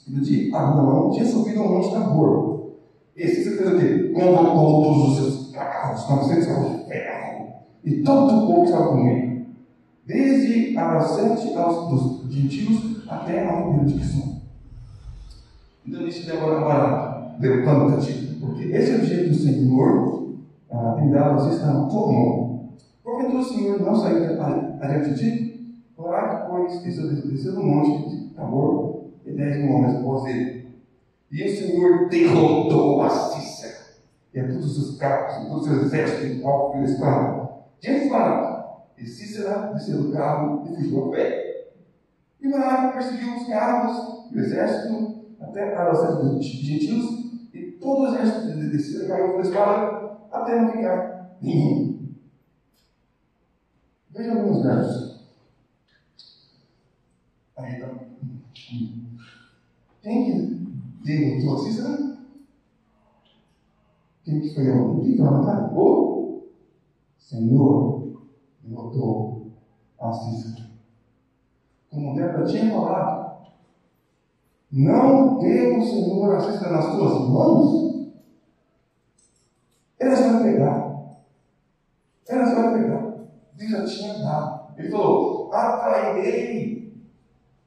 filho 0.06 0.22
de 0.22 0.54
Absalão, 0.54 1.12
tinha 1.12 1.26
subido 1.26 1.62
ao 1.62 1.70
monte 1.70 1.94
Tabor. 1.94 2.72
E 3.16 3.28
Cícera 3.28 3.58
fez 3.58 3.74
o 3.74 3.80
quê? 3.80 4.14
Convocou 4.14 4.84
todos 4.84 5.10
os 5.10 5.16
seus 5.16 5.52
carros, 5.54 6.10
900 6.10 6.46
carros 6.46 6.72
de 6.72 6.86
ferro, 6.86 7.48
e 7.86 8.04
todo 8.04 8.36
o 8.36 8.48
povo 8.48 8.64
estava 8.66 8.90
com 8.90 9.08
ele, 9.08 9.46
desde 10.06 10.78
Aracete 10.78 11.56
aos 11.56 11.90
dos 11.90 12.34
gentios 12.34 13.10
até 13.10 13.48
a 13.48 13.62
Ribeiro 13.62 13.86
de 13.86 13.94
Quissão. 13.94 14.42
Então, 15.88 16.06
isso 16.06 16.28
demora 16.28 16.58
agora, 16.58 17.38
cativo, 17.92 18.46
porque 18.46 18.66
esse 18.66 18.92
é 18.92 18.96
o 18.96 19.06
jeito 19.06 19.30
do 19.30 19.36
Senhor 19.36 20.18
ah, 20.70 20.96
tem 20.98 21.10
dado 21.10 21.30
a 21.30 21.34
vocês 21.36 21.62
tua 21.62 22.12
mão. 22.12 22.70
Porventura 23.04 23.40
o 23.40 23.44
Senhor 23.44 23.80
não 23.80 23.96
saiu 23.96 24.26
adiante 24.80 25.14
de 25.14 25.20
ti? 25.20 25.84
Orar 25.98 26.44
depois, 26.44 26.82
desceu 26.82 27.54
do 27.54 27.64
monte 27.64 28.10
de 28.10 28.30
Tabor, 28.36 29.06
e 29.26 29.32
dez 29.32 29.58
mil 29.58 29.74
homens 29.74 29.96
após 29.96 30.26
ele. 30.26 30.68
E 31.32 31.44
o 31.44 31.58
Senhor 31.58 32.08
derrotou 32.08 33.02
a 33.02 33.10
Cícera, 33.10 33.78
e 34.34 34.40
a 34.40 34.48
todos 34.48 34.78
os 34.78 34.98
carros, 34.98 35.44
e 35.44 35.50
todos 35.50 35.68
os 35.68 35.84
exércitos 35.84 36.36
de 36.36 36.42
qual 36.42 36.82
estavam, 36.84 37.64
diante 37.82 38.04
de 38.04 38.10
Baraque. 38.10 38.58
E 38.98 39.06
Cícera 39.06 39.72
desceu 39.74 40.04
do 40.04 40.12
carro 40.12 40.64
e 40.66 40.76
fugiu 40.76 41.06
a 41.06 41.12
pé. 41.12 41.72
E 42.40 42.50
Baraque 42.50 42.94
perseguiu 42.94 43.36
os 43.36 43.48
carros 43.48 44.28
e 44.32 44.38
o 44.38 44.40
exército 44.40 45.18
até 45.42 45.72
para 45.72 45.92
os 45.92 46.46
gentios, 46.46 47.06
e 47.54 47.72
todo 47.82 48.04
o 48.04 48.08
exército 48.08 48.56
de 48.56 48.80
Cícera 48.80 49.08
caiu 49.08 49.30
pela 49.32 49.42
espada 49.42 50.18
até 50.32 50.62
não 50.62 50.72
ficar 50.72 51.38
nenhum. 51.42 51.87
Veja 54.18 54.34
alguns 54.34 54.64
versos. 54.64 55.28
Aí 57.56 57.74
está. 57.74 57.88
Quem 60.02 60.26
que 60.26 60.68
derrotou 61.06 61.56
a 61.56 61.60
Cícera? 61.60 62.18
Quem 64.24 64.42
que 64.42 64.56
foi 64.56 64.72
o 64.72 65.02
que 65.02 65.18
foi 65.18 65.26
matar? 65.26 65.72
O 65.72 66.42
Senhor 67.20 68.24
derrotou 68.64 69.52
a 70.00 70.12
Cícera. 70.12 70.68
Como 71.92 72.16
Débora 72.16 72.46
tinha 72.46 72.72
falado, 72.72 73.52
não 74.72 75.38
deu 75.38 75.78
o 75.78 75.84
Senhor 75.84 76.36
a 76.36 76.40
Cícera 76.40 76.72
nas 76.72 76.86
tuas 76.88 77.30
mãos, 77.30 78.10
ela 80.00 80.16
vai 80.16 80.44
pegar. 80.44 81.18
Ela 82.28 82.56
vai 82.56 82.82
pegar. 82.82 83.08
Deus 83.58 83.72
já 83.72 83.77
tinha 83.88 84.14
dado. 84.20 84.74
Ele 84.78 84.90
falou: 84.90 85.54
atrairei. 85.54 86.94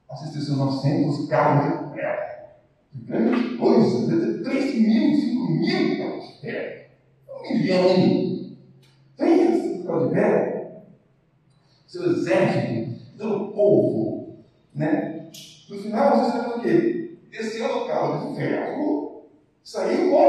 Assistiu 0.09 0.57
900 0.57 1.29
carros 1.29 1.89
de 1.89 1.95
ferro. 1.95 2.49
Grande 2.95 3.57
coisa. 3.57 4.43
3 4.43 4.75
mil, 4.75 5.15
5 5.15 5.51
mil 5.53 5.99
carros 5.99 6.29
de 6.29 6.41
ferro. 6.41 6.91
Um 7.29 7.55
milhão. 7.55 8.57
Tem 9.17 9.85
carros 9.85 10.09
de 10.09 10.15
ferro. 10.15 10.71
Seu 11.87 12.13
exército, 12.13 13.19
todo 13.19 13.53
povo. 13.53 14.37
Né? 14.75 15.31
No 15.69 15.79
final, 15.79 16.19
você 16.19 16.31
sabe 16.31 16.49
o 16.55 16.63
quê? 16.63 17.19
Desceu 17.31 17.81
do 17.81 17.87
carro 17.87 18.31
de 18.31 18.37
ferro, 18.37 19.31
saiu 19.63 20.11
com 20.11 20.25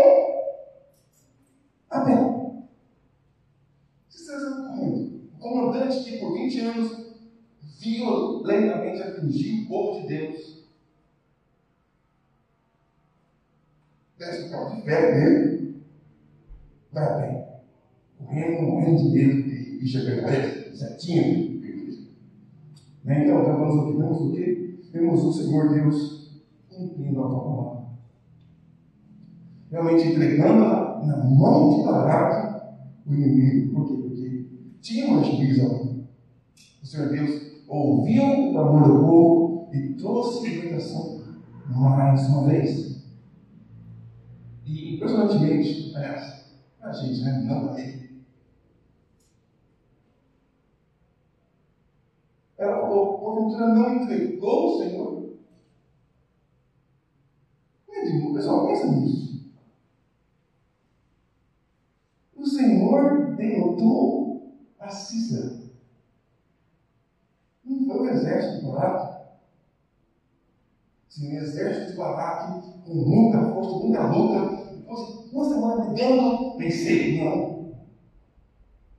a 1.89 2.01
pé. 2.01 2.15
Vocês 4.07 4.41
estão 4.41 4.67
correndo 4.67 5.11
comandante 5.41 6.03
que 6.03 6.17
por 6.19 6.30
20 6.43 6.59
anos 6.59 7.11
violentamente 7.79 9.01
atingiu 9.01 9.63
o 9.63 9.67
povo 9.67 10.01
de 10.01 10.07
Deus. 10.07 10.61
Desce 14.17 14.47
o 14.47 14.51
carro 14.51 14.75
de 14.75 14.81
fé 14.83 15.11
dele, 15.13 15.83
vai 16.91 17.21
bem. 17.21 17.45
Correndo, 18.19 18.61
morrendo 18.61 18.97
de 18.97 19.09
medo 19.09 19.43
de 19.79 19.87
chegando 19.87 20.27
a 20.27 20.33
ele, 20.33 20.75
certinho. 20.75 21.51
Né? 23.03 23.25
Então, 23.25 23.43
vemos 23.43 23.75
o 23.75 23.85
que? 23.85 23.97
Vemos 23.97 24.21
o 24.21 24.31
que? 24.31 24.79
Vemos 24.93 25.23
o 25.23 25.33
Senhor 25.33 25.69
Deus 25.73 26.41
cumprindo 26.69 27.23
a 27.23 27.29
palavra. 27.29 27.81
Realmente 29.71 30.07
entregando 30.09 30.59
na 31.05 31.17
mão 31.17 31.77
de 31.77 31.85
Baraque 31.85 32.61
o 33.07 33.13
inimigo. 33.13 33.73
Por 33.73 33.87
quê? 33.87 33.95
Porque 34.01 34.45
tinha 34.81 35.07
uma 35.07 35.23
divisão. 35.23 35.90
Senhor 36.91 37.07
Deus 37.07 37.63
ouviu 37.69 38.21
o 38.21 38.51
clamor 38.51 38.83
do 38.83 38.99
povo 39.05 39.69
e 39.73 39.93
trouxe 39.93 40.45
libertação 40.45 41.23
mais 41.67 42.27
uma 42.27 42.49
vez. 42.49 43.01
E 44.65 44.95
impressionantemente, 44.95 45.95
aliás, 45.95 46.51
a 46.81 46.91
gente, 46.91 47.21
né? 47.21 47.43
Não 47.47 47.69
para 47.69 47.79
ele. 47.79 48.25
Ela 52.57 52.81
falou, 52.81 53.19
porventura 53.19 53.73
não 53.73 53.95
entregou 53.95 54.75
o 54.75 54.83
Senhor? 54.83 55.31
O 58.29 58.33
pessoal 58.33 58.67
pensa 58.67 58.87
nisso. 58.87 59.49
O 62.35 62.45
Senhor 62.45 63.35
derrotou 63.37 64.57
a 64.77 64.89
Cícera. 64.89 65.61
Não 67.63 67.85
foi 67.85 67.99
o 67.99 68.09
exército 68.09 68.59
de 68.59 68.71
Baraque. 68.71 69.31
Sim, 71.07 71.33
o 71.33 71.41
exército 71.41 71.91
de 71.91 71.97
Baraque, 71.97 72.80
com 72.91 73.09
muita 73.09 73.39
força, 73.53 73.71
muita 73.79 74.07
luta, 74.07 74.75
depois 74.75 75.31
uma 75.31 75.45
semana 75.45 75.85
brigando, 75.85 76.57
vencer. 76.57 77.23
Não. 77.23 77.71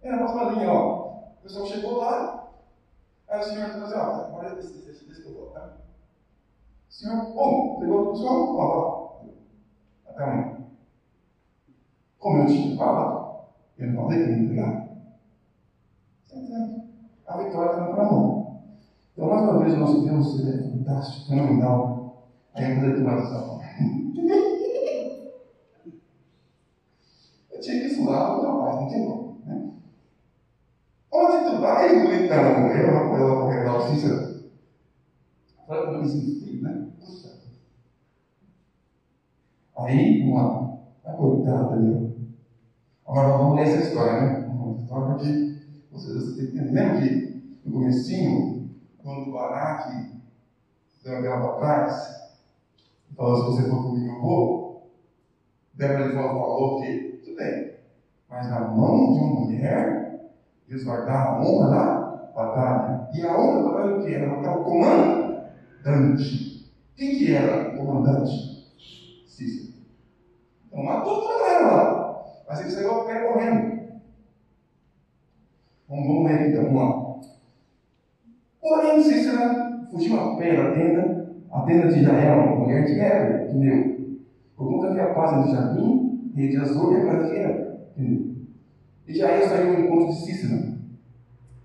Era 0.02 0.16
uma 0.16 0.32
palavrinha, 0.32 0.72
ó. 0.72 1.02
O 1.38 1.42
pessoal 1.42 1.66
chegou 1.66 1.98
lá, 1.98 2.48
aí 3.28 3.40
o 3.40 3.42
senhor 3.42 3.68
falou 3.68 3.84
assim: 3.84 3.94
ó, 3.94 4.00
agora 4.00 4.54
deixa, 4.54 4.72
deixa, 4.72 5.04
deixa 5.04 5.22
que 5.22 5.28
eu 5.28 5.34
vou, 5.34 5.46
tá? 5.50 5.76
O 6.88 6.92
senhor, 6.92 7.34
bom, 7.34 7.80
pegou 7.80 8.02
o 8.02 8.10
pessoal, 8.12 8.56
ó, 8.56 8.62
ó. 8.62 10.10
Até 10.10 10.24
amanhã. 10.24 10.56
Como 12.18 12.38
eu 12.38 12.46
tinha 12.46 12.76
falado, 12.76 13.44
eu 13.78 13.88
não 13.88 14.02
falei 14.04 14.24
que 14.24 14.30
ia 14.30 14.38
entregar. 14.38 14.82
A 17.26 17.36
vitória 17.36 17.70
está 17.70 17.96
na 17.96 18.10
mão. 18.10 18.62
Então, 19.12 19.28
mais 19.28 19.42
uma 19.42 19.58
vez, 19.58 19.78
nosso 19.78 20.02
Deus 20.02 20.40
é 20.46 20.62
fantástico, 20.70 21.28
fenomenal. 21.28 21.92
Falei 22.54 23.02
oração. 23.02 23.61
Eu 27.50 27.60
tinha 27.60 27.80
que 27.80 27.86
estudar 27.86 28.38
o 28.38 28.42
rapaz, 28.42 28.76
não 28.76 28.88
tem 28.88 29.04
como. 29.04 29.40
Né? 29.44 29.70
Onde 31.12 31.50
tu 31.50 31.60
vai? 31.60 31.90
Eu, 31.90 32.12
ela 32.32 33.34
vou 33.34 33.48
revelar 33.48 33.78
o 33.78 33.82
Cícero. 33.82 34.32
Fala 35.66 35.86
para 35.86 35.98
mim, 36.02 36.08
filho, 36.08 36.62
né? 36.62 36.88
Puxa. 36.98 37.38
Aí, 39.76 40.22
uma, 40.22 40.78
a 41.04 41.12
coitada, 41.12 41.76
meu. 41.76 42.12
Agora 43.06 43.36
vamos 43.38 43.56
ler 43.56 43.62
essa 43.62 43.88
história, 43.88 44.20
né? 44.20 44.50
Essa 44.72 44.82
história 44.82 45.14
porque 45.14 45.52
vocês 45.90 46.36
têm 46.36 46.46
que 46.46 46.58
entender. 46.58 46.72
Lembra 46.72 47.00
que 47.00 47.60
no 47.64 47.72
comecinho, 47.72 48.70
quando 48.98 49.28
o 49.28 49.32
Baraque 49.32 50.12
deu 51.04 51.20
uma 51.20 51.40
para 51.40 51.56
trás, 51.58 52.21
falou, 53.16 53.36
se 53.36 53.62
você 53.62 53.70
for 53.70 53.82
comigo, 53.82 54.14
eu 54.14 54.20
vou. 54.20 54.90
Débora 55.74 56.08
de 56.08 56.14
volta 56.14 56.34
falou 56.34 56.80
que, 56.80 57.20
tudo 57.24 57.36
bem, 57.36 57.72
mas 58.28 58.50
na 58.50 58.60
mão 58.60 59.12
de 59.12 59.20
uma 59.20 59.40
mulher, 59.40 60.30
Deus 60.68 60.84
vai 60.84 61.04
dar 61.04 61.26
a 61.26 61.40
honra 61.40 61.70
da 61.70 62.02
batalha. 62.34 63.08
E 63.14 63.26
a 63.26 63.38
honra 63.38 63.62
da 63.62 63.68
batalha 63.68 63.96
o 63.96 64.02
que? 64.02 64.14
Era 64.14 64.26
matar 64.26 64.58
o 64.58 64.64
comandante. 64.64 66.72
Quem 66.96 67.18
que 67.18 67.34
era 67.34 67.74
o 67.74 67.76
comandante? 67.76 68.30
Cícero. 69.26 69.74
Então 70.66 70.84
matou 70.84 71.20
toda 71.20 71.34
a 71.34 71.38
galera 71.38 71.66
lá. 71.66 72.24
Mas 72.48 72.60
ele 72.60 72.70
saiu 72.70 73.00
a 73.00 73.04
pé 73.04 73.20
correndo. 73.20 73.82
Vamos, 75.88 76.06
vamos 76.06 76.30
ler 76.30 76.48
então, 76.48 76.64
vamos 76.64 76.82
lá. 76.82 77.12
Porém, 78.60 79.02
Cícera 79.02 79.86
fugiu 79.90 80.18
a 80.18 80.36
pé 80.36 80.56
da 80.56 80.72
tenda, 80.72 81.21
a 81.52 81.60
tenda 81.62 81.88
de 81.88 82.00
Israel, 82.00 82.58
mulher 82.58 82.84
de 82.84 82.94
que 82.94 83.58
meu. 83.58 83.92
Por 84.56 84.68
conta 84.68 84.94
que 84.94 85.00
a 85.00 85.12
paz 85.12 85.44
de 85.44 85.52
Jardim, 85.52 86.32
rei 86.34 86.48
de 86.48 86.56
e 86.56 86.60
a 86.60 87.04
casa 87.04 87.28
de 87.28 87.36
Era. 87.36 87.82
E 89.06 89.14
Jair 89.14 89.48
saiu 89.48 89.74
ao 89.74 89.80
encontro 89.80 90.08
de 90.08 90.24
Cícera. 90.24 90.78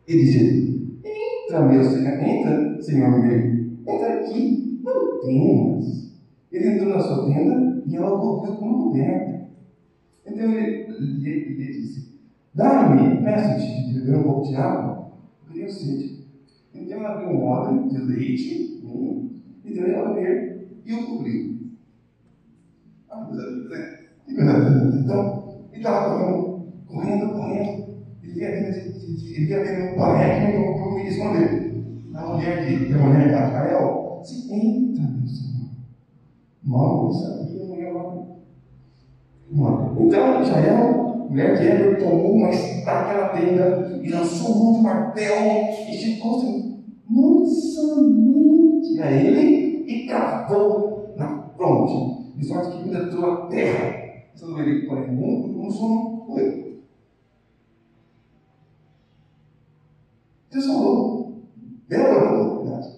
E 0.07 0.11
disse: 0.11 0.99
Entra, 1.03 1.65
meu 1.65 1.83
senhor, 1.83 2.19
entra, 2.19 2.81
senhor 2.81 3.11
meu, 3.11 3.67
entra 3.87 4.13
aqui, 4.15 4.81
não 4.83 5.21
temas. 5.21 6.17
Ele 6.51 6.67
entrou 6.67 6.89
na 6.89 6.99
sua 6.99 7.25
tenda 7.25 7.83
e 7.85 7.95
ela 7.95 8.19
cobriu 8.19 8.55
com 8.55 8.65
uma 8.65 8.83
coberta. 8.83 9.47
Então 10.25 10.51
ele, 10.51 10.87
ele, 10.89 11.29
ele 11.29 11.65
disse: 11.65 12.19
Dá-me, 12.53 13.23
peço-te, 13.23 13.87
de 13.87 13.99
beber 13.99 14.17
um 14.17 14.23
pouco 14.23 14.49
de 14.49 14.55
água, 14.55 15.11
porque 15.39 15.59
tenho 15.59 15.71
sede. 15.71 16.27
Então 16.73 16.99
ela 16.99 17.13
abriu 17.13 17.29
um 17.29 17.47
odre 17.47 17.89
de 17.89 17.97
leite 17.99 18.67
e 19.67 19.73
deu-lhe 19.73 19.95
a 19.95 20.05
beber 20.05 20.81
e 20.85 20.93
o 20.93 21.05
cobriu. 21.05 21.57
Ah, 23.09 23.29
então, 24.27 25.59
ele 25.71 25.77
estava 25.77 26.17
correndo, 26.17 26.71
correndo, 26.87 27.33
correndo. 27.33 27.87
Ele 28.23 29.45
via 29.45 29.63
vendo 29.63 29.93
um 29.93 29.97
pareque 29.97 30.51
e 30.51 30.59
não 30.59 30.95
me 30.95 31.07
esconder. 31.07 31.67
A 32.15 32.33
mulher 32.33 32.65
de, 32.65 32.93
a 32.93 32.97
mulher 32.97 33.27
de 33.27 33.33
Rafael 33.33 34.21
se 34.23 34.53
entra, 34.53 35.03
meu 35.03 35.27
Senhor. 35.27 35.69
Mal 36.63 37.11
sabia, 37.11 37.63
a 37.63 37.67
mulher 37.67 37.93
lá. 37.93 38.27
Então, 39.99 40.41
Israel, 40.41 41.27
mulher 41.29 41.57
de 41.57 41.67
Eber, 41.67 41.99
tomou 41.99 42.35
uma 42.35 42.49
estaca 42.49 43.21
na 43.21 43.29
tenda 43.29 43.99
e 44.01 44.09
lançou 44.09 44.51
um 44.51 44.81
monte 44.81 45.15
de 45.15 45.91
e 45.91 45.93
chegou-se 45.93 46.76
mansamente 47.09 49.01
a 49.01 49.11
ele 49.11 49.85
e 49.87 50.07
cavou 50.07 51.13
na 51.15 51.49
fronte, 51.55 52.33
de 52.35 52.45
sorte 52.45 52.77
que 52.77 52.83
penetrou 52.83 53.31
a 53.31 53.47
terra. 53.47 54.07
Sendo 54.35 54.59
ele, 54.59 54.85
porém, 54.85 55.09
um, 55.09 55.71
sono 55.71 56.25
foi. 56.27 56.81
Deus 60.51 60.65
falou, 60.65 61.41
falou, 61.89 62.63
verdade. 62.63 62.97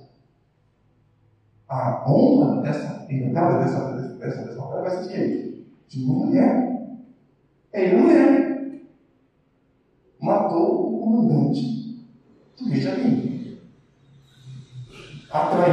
A 1.69 2.11
honra 2.11 2.61
dessa 2.61 3.05
empregada, 3.09 3.59
dessa, 3.59 3.93
dessa, 4.17 4.43
dessa 4.45 4.65
mulher, 4.65 4.81
vai 4.81 4.91
ser 4.91 5.03
de 5.03 5.09
quem? 5.13 5.65
De 5.87 6.03
uma 6.03 6.25
mulher. 6.25 6.69
É 7.71 7.95
mulher. 7.95 8.49
Matou 10.19 10.95
o 10.95 10.99
comandante 10.99 12.05
do 12.57 12.69
rei 12.69 12.81
Jabim. 12.81 13.28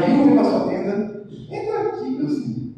Ele 0.05 0.34
para 0.34 0.44
sua 0.44 0.68
tenda. 0.68 1.26
Entra 1.51 1.88
aqui, 1.88 2.11
meu 2.11 2.28
senhor. 2.28 2.74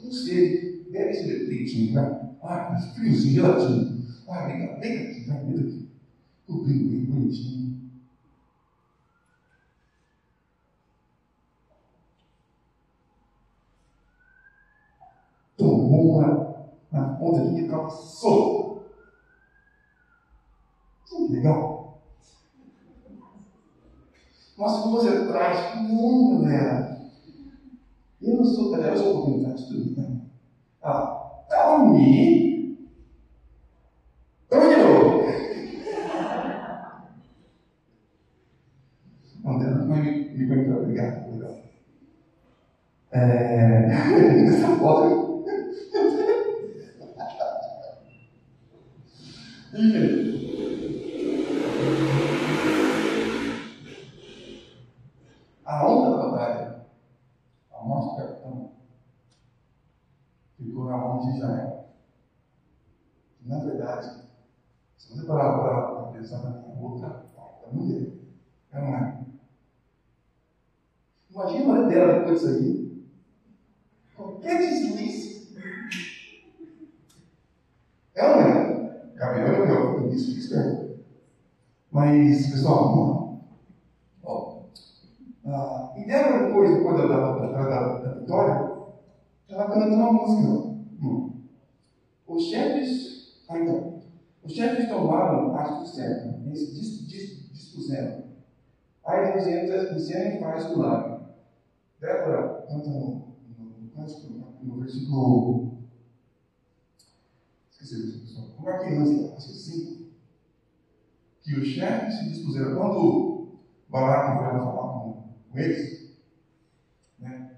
Com 0.00 0.10
sede. 0.12 0.90
Bebe 0.90 1.10
esse 1.10 1.26
leitinho, 1.26 1.94
vai. 1.94 2.22
Ah, 2.42 2.76
friozinho, 2.94 3.34
gelatinho. 3.34 4.06
Ah, 4.28 4.46
vem 4.46 4.66
cá, 4.66 4.74
vem 4.74 4.98
aqui, 4.98 5.24
vai, 5.26 5.44
vem 5.44 5.60
aqui. 5.60 5.88
Cobrindo 6.46 6.88
bem 6.88 7.04
bonitinho. 7.04 7.62
tomou 15.62 16.18
uma, 16.18 16.66
na 16.90 17.14
ponta 17.14 17.42
aqui 17.42 17.60
estava 17.60 17.88
solta. 17.88 18.82
Que 21.06 21.32
legal. 21.32 21.81
Nossa, 24.62 24.80
como 24.80 24.92
você 24.94 25.26
traz 25.26 25.74
muito, 25.74 26.44
galera. 26.44 26.96
Eu 28.22 28.36
não 28.36 28.44
sou, 28.44 28.72
aliás, 28.72 28.94
eu 28.94 29.02
sou 29.02 29.10
oportunidade 29.10 29.60
de 29.60 29.66
tudo, 29.66 30.00
né? 30.00 30.20
Ah, 30.80 31.42
tome. 31.50 32.78
Tome 34.48 34.68
de 34.68 34.76
novo. 34.76 35.20
André, 39.44 39.70
não 39.74 39.96
me, 39.96 40.28
me 40.30 40.46
perguntou, 40.46 40.82
obrigado, 40.82 41.26
obrigado. 41.26 41.56
É, 43.10 43.88
essa 44.46 44.76
foto 44.76 45.42
a 55.72 55.88
onda 55.88 56.10
da 56.10 56.28
batalha, 56.28 56.86
a 57.72 57.82
morte 57.82 58.10
do 58.10 58.16
capitão, 58.16 58.70
ficou 61.48 61.82
na 63.44 63.58
verdade, 63.58 64.22
se 64.96 65.16
você 65.16 65.26
parar 65.26 65.58
para 65.58 66.12
pensar 66.12 66.42
na 66.44 66.50
minha 66.60 66.80
outra 66.80 67.08
parte 67.34 67.66
da 67.66 67.72
mulher, 67.72 68.08
é 68.72 68.80
não 68.80 68.94
é? 68.94 69.22
Imagina 71.30 71.60
a 71.60 71.66
mulher 71.66 71.88
dela 71.88 72.18
depois 72.20 72.40
disso 72.40 72.52
aí. 72.52 73.04
Qualquer 74.14 74.58
deslize. 74.58 75.56
É 78.14 78.24
ou 78.24 78.36
não 78.36 78.40
é? 78.42 79.12
Gabriel 79.14 79.48
é 79.48 79.60
o 79.60 80.00
meu, 80.00 80.12
isso, 80.12 80.38
isso 80.38 80.54
Mas, 81.90 82.46
pessoal, 82.46 82.84
vamos 82.84 83.16
lá. 83.16 83.22
Ah, 85.44 85.92
e 85.96 86.06
Débora, 86.06 86.46
depois, 86.46 86.70
depois 86.70 86.96
da, 86.96 87.06
da, 87.06 87.32
da, 87.32 87.68
da, 87.68 87.98
da 87.98 88.14
vitória, 88.14 88.72
ela 89.48 89.66
cantando 89.66 89.94
uma 89.96 90.12
música. 90.12 90.48
Hum. 91.02 91.30
Os 92.26 92.44
chefes, 92.44 93.42
ah, 93.48 93.58
então, 93.58 94.00
os 94.42 94.52
chefes 94.52 94.88
atitude 95.62 95.88
certa, 95.88 96.40
eles 96.44 96.74
dis, 96.74 97.06
dis, 97.08 97.52
dispuseram. 97.52 98.22
Aí 99.04 99.32
Deus 99.32 99.46
entra 99.46 99.94
em 99.94 99.98
cena 99.98 100.36
e 100.36 100.40
faz 100.40 100.70
o 100.70 100.78
lado. 100.78 101.22
Débora 102.00 102.64
canta 102.68 102.90
no, 102.90 103.22
no, 103.48 103.64
no, 103.64 104.62
no 104.62 104.80
versículo. 104.80 105.72
Esqueci 107.70 107.96
o 107.96 108.20
versículo. 108.20 108.48
Como 108.56 108.70
é 108.70 108.78
que 108.78 108.94
lança? 108.94 109.34
Acho 109.36 109.48
que. 109.48 110.02
Que 111.42 111.58
os 111.58 111.66
chefes 111.66 112.14
se 112.16 112.28
dispuseram. 112.28 112.76
Quando 112.76 113.42
Balaque 113.88 114.38
vai 114.38 114.62
falar 114.62 114.92
com, 114.92 115.16
com 115.50 115.58
eles, 115.58 116.08
né? 117.18 117.50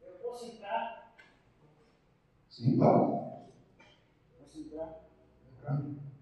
Eu 0.00 0.14
posso 0.14 0.46
entrar? 0.46 1.12
Sim, 2.48 2.76
claro. 2.76 3.18
Posso 4.38 4.58
entrar? 4.60 4.96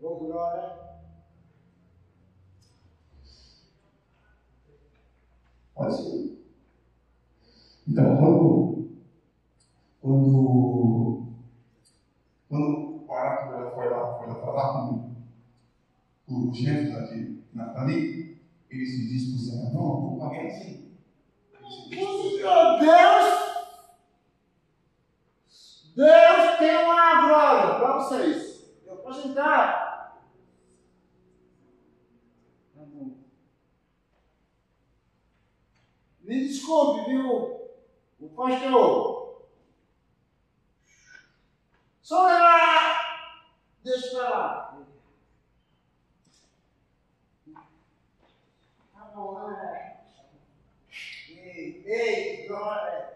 Ô, 0.00 0.08
oh, 0.08 0.16
glória. 0.16 0.85
Pode. 5.76 6.38
Então, 7.86 8.16
quando, 8.16 8.88
quando, 10.00 11.46
quando 12.48 13.06
ela 13.52 13.70
foi 13.74 13.90
lá, 13.90 14.18
foi 14.18 14.26
lá 14.26 14.34
falar 14.36 14.88
com 16.26 16.48
o 16.48 16.54
chefe 16.54 16.86
de 16.86 17.42
Nathalie, 17.52 18.40
eles 18.70 18.88
se 18.88 19.08
dispuseram, 19.08 19.74
não, 19.74 20.00
vou 20.00 20.18
pagar 20.18 20.46
assim. 20.46 20.96
Meu 21.90 22.78
Deus! 22.78 23.46
Deus 25.94 26.58
tem 26.58 26.84
uma 26.84 27.26
glória 27.26 27.78
para 27.78 27.98
vocês. 27.98 28.66
Eu 28.86 28.96
posso 28.96 29.28
entrar? 29.28 29.86
Tá 32.74 32.82
Me 36.26 36.48
desculpe, 36.48 37.08
viu? 37.08 37.70
O 38.18 38.28
pastor. 38.30 39.46
Só 42.02 42.22
lá! 42.22 42.96
Deixa 43.84 44.10
pra 44.10 44.28
lá. 44.28 44.78
Tá 48.92 49.04
bom, 49.14 49.48
né? 49.48 50.00
Ei, 51.30 51.84
ei, 51.86 52.48
glória. 52.48 53.14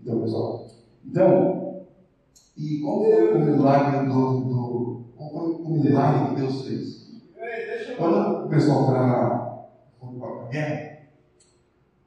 Então, 0.00 0.22
pessoal, 0.22 0.66
então, 1.04 1.67
e 2.58 2.80
qual 2.80 3.04
foi 3.04 3.34
o 3.34 3.38
milagre 3.38 4.08
do, 4.08 4.40
do 4.40 5.04
qual 5.16 5.30
foi 5.30 5.50
o 5.64 5.80
milagre 5.80 6.28
que 6.28 6.40
Deus 6.40 6.66
fez? 6.66 7.08
Quando 7.96 8.46
o 8.46 8.48
pessoal 8.48 8.86
foi 8.86 8.94
lá 8.94 9.06
na 10.02 10.44
guerra, 10.50 10.98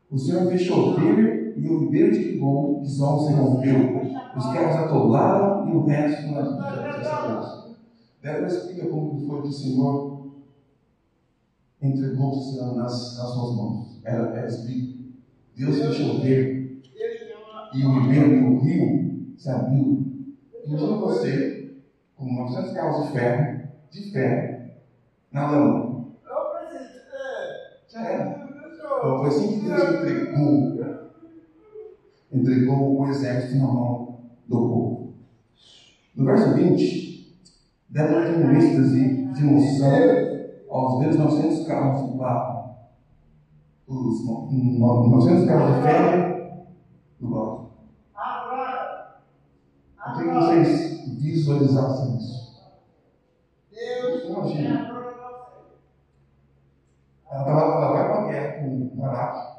o 0.10 0.18
Senhor 0.18 0.48
fez 0.48 0.62
chover 0.62 1.54
e 1.58 1.68
o 1.68 1.80
ribeiro 1.80 2.12
de 2.12 2.24
Kibon, 2.24 2.82
Kizom 2.82 3.20
se 3.20 3.34
rompeu. 3.34 4.02
Os 4.36 4.46
carros 4.46 4.76
atolaram 4.76 5.70
e 5.70 5.72
o 5.76 5.86
resto 5.86 6.34
já 6.34 7.04
sabemos. 7.04 7.78
Débora 8.22 8.48
explica 8.48 8.88
como 8.88 9.26
foi 9.26 9.42
que 9.42 9.48
o 9.48 9.52
Senhor 9.52 10.32
entregou 11.82 12.28
o 12.28 12.38
oceano 12.38 12.76
nas, 12.76 13.18
nas 13.18 13.30
suas 13.30 13.56
mãos. 13.56 14.02
Era, 14.04 14.30
era 14.36 14.48
explica. 14.48 15.02
Deus 15.56 15.78
deixou 15.78 16.20
ver. 16.20 16.82
E 17.74 17.86
o 17.86 18.02
ribeiro, 18.02 18.54
o 18.54 18.60
rio, 18.60 19.34
se 19.38 19.50
abriu. 19.50 20.11
Imagina 20.72 20.98
você, 21.00 21.82
com 22.16 22.34
900 22.34 22.72
carros 22.72 23.08
de 23.08 23.12
ferro, 23.12 23.62
de 23.92 24.12
ferro, 24.14 24.72
na 25.30 25.52
lama. 25.52 26.06
Já 27.90 28.02
era. 28.02 28.48
Então 28.74 29.20
foi 29.20 29.28
assim 29.28 29.60
que 29.60 29.66
Deus 29.66 29.84
entregou. 29.84 30.82
Entregou 32.32 33.02
o 33.02 33.08
exército 33.10 33.58
na 33.58 33.68
mão 33.68 34.20
do 34.48 34.58
povo. 34.58 35.14
No 36.16 36.24
verso 36.24 36.54
20, 36.54 37.38
dela 37.90 38.32
tem 38.32 38.42
um 38.42 38.52
êxtase 38.52 39.26
de 39.26 39.44
emoção 39.46 39.92
aos 40.70 41.00
ver 41.02 41.10
os 41.10 41.18
900 41.18 41.68
carros 41.68 42.12
de 42.14 42.18
barro. 42.18 42.76
Os 43.90 44.26
900 44.26 45.46
carros 45.48 45.76
de 45.76 45.82
ferro 45.82 46.66
do 47.20 47.28
barro. 47.28 47.61
Queria 50.22 50.34
que 50.34 50.40
vocês 50.40 51.20
visualizassem 51.20 52.18
isso. 52.18 52.42
Imagina. 54.28 54.92
Ela, 57.32 57.50
ela, 57.50 57.62
ela 57.62 57.92
vai 57.92 58.08
para 58.08 58.22
a 58.22 58.28
guerra 58.28 58.60
com 58.60 58.82
o 58.82 58.96
Barak. 58.96 59.52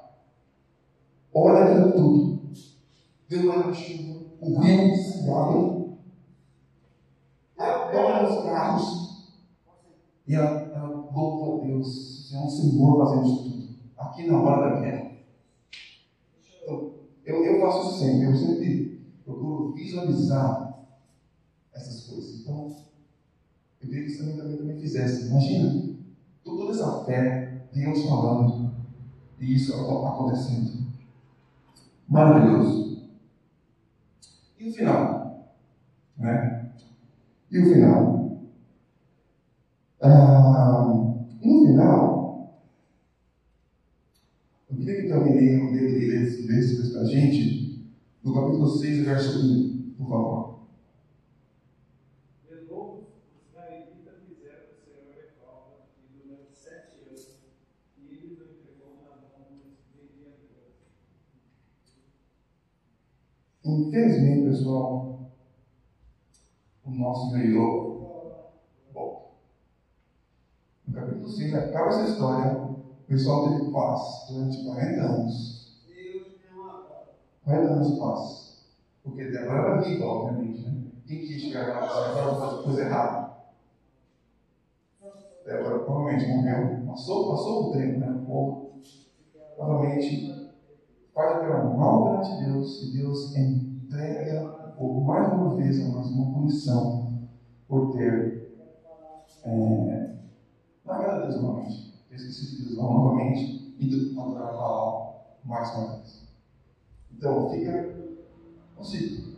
Olha 1.34 1.64
aquilo 1.64 1.92
tudo. 1.92 2.52
Deu 3.28 3.50
uma 3.50 3.72
chuva. 3.72 4.20
O 4.40 4.60
rio 4.60 4.96
se 4.96 5.30
abre. 5.30 5.96
Adora 7.58 8.30
os 8.30 8.44
carros. 8.44 9.42
E 10.28 10.34
ela, 10.34 10.70
ela 10.74 11.10
louva 11.12 11.64
a 11.64 11.66
Deus. 11.66 12.32
É 12.32 12.38
um 12.38 12.48
Senhor 12.48 12.98
fazendo 12.98 13.26
isso 13.26 13.42
tudo. 13.42 13.68
Aqui 13.96 14.30
na 14.30 14.40
hora 14.40 14.74
da 14.74 14.80
guerra. 14.80 15.12
Então, 16.62 16.92
eu, 17.24 17.44
eu 17.44 17.60
faço 17.60 17.88
isso 17.88 17.98
sempre. 17.98 18.26
Eu 18.26 18.36
sempre 18.36 18.92
procuro 19.24 19.74
visualizar 19.92 20.86
essas 21.74 22.06
coisas. 22.06 22.40
Então, 22.40 22.74
eu 23.80 23.88
queria 23.88 24.04
que 24.04 24.10
você 24.10 24.36
também, 24.36 24.56
também, 24.56 24.78
fizesse. 24.78 25.28
Imagina 25.28 25.96
toda 26.44 26.72
essa 26.72 27.04
fé, 27.04 27.66
Deus 27.72 28.02
falando, 28.04 28.72
e 29.38 29.54
isso 29.54 29.74
acontecendo. 29.74 30.86
Maravilhoso. 32.08 33.02
E 34.58 34.68
o 34.68 34.72
final? 34.72 35.56
Né? 36.16 36.72
E 37.50 37.58
o 37.58 37.72
final? 37.72 38.42
Ah, 40.00 40.84
no 41.42 41.66
final, 41.66 42.62
eu 44.70 44.76
queria 44.76 45.02
que 45.02 45.08
também 45.08 45.52
lesse 46.46 46.74
isso 46.74 46.92
para 46.92 47.02
a 47.02 47.04
gente, 47.04 47.86
no 48.22 48.34
capítulo 48.34 48.68
6, 48.68 49.04
verso 49.04 49.46
1, 49.46 49.71
por 50.02 50.08
favor. 50.08 50.52
Infelizmente, 63.64 64.48
pessoal, 64.48 65.30
o 66.84 66.90
nosso 66.90 67.32
melhor 67.32 68.50
volta. 68.92 69.34
No 70.86 70.94
capítulo 70.94 71.28
6 71.28 71.54
acaba 71.54 71.88
essa 71.88 72.10
história. 72.10 72.60
O 72.60 73.06
pessoal 73.06 73.48
teve 73.48 73.70
paz 73.70 74.26
durante 74.28 74.64
40 74.64 75.00
anos. 75.00 75.82
40 77.44 77.72
anos 77.72 77.92
de 77.92 77.98
paz. 78.00 78.41
Porque 79.02 79.30
Débora 79.30 79.58
era 79.58 79.80
viva, 79.80 80.04
obviamente. 80.04 80.62
Né? 80.62 80.84
Quem 81.06 81.18
quis 81.20 81.42
chegar 81.42 81.68
lá 81.68 81.86
para 81.86 82.34
fazer 82.34 82.62
coisa 82.62 82.80
errada? 82.82 83.32
Débora 85.44 85.78
provavelmente 85.80 86.28
morreu. 86.28 86.86
Passou, 86.86 87.30
passou 87.30 87.68
o 87.68 87.72
tempo, 87.72 87.98
né? 87.98 88.10
O 88.10 88.26
povo 88.26 88.80
provavelmente 89.56 90.52
faz 91.14 91.32
aquela 91.32 91.64
mal 91.64 92.04
perante 92.04 92.44
Deus 92.44 92.82
e 92.82 92.92
Deus 92.92 93.36
entrega 93.36 94.62
povo 94.82 95.04
mais 95.04 95.32
uma 95.32 95.54
vez 95.54 95.80
a 95.80 95.88
mais 95.92 96.10
uma 96.10 96.32
punição 96.32 97.28
por 97.68 97.92
ter 97.92 98.52
é, 99.44 100.14
largado 100.84 101.22
Deus 101.22 101.40
novamente, 101.40 101.94
esquecido 102.10 102.64
Deus 102.64 102.76
novamente 102.78 103.76
e 103.78 104.18
adorar 104.18 104.52
Baal 104.52 105.38
mais 105.44 105.70
uma 105.76 105.96
vez. 105.96 106.28
Então 107.12 107.48
fica 107.50 107.94
ciclo. 108.84 109.32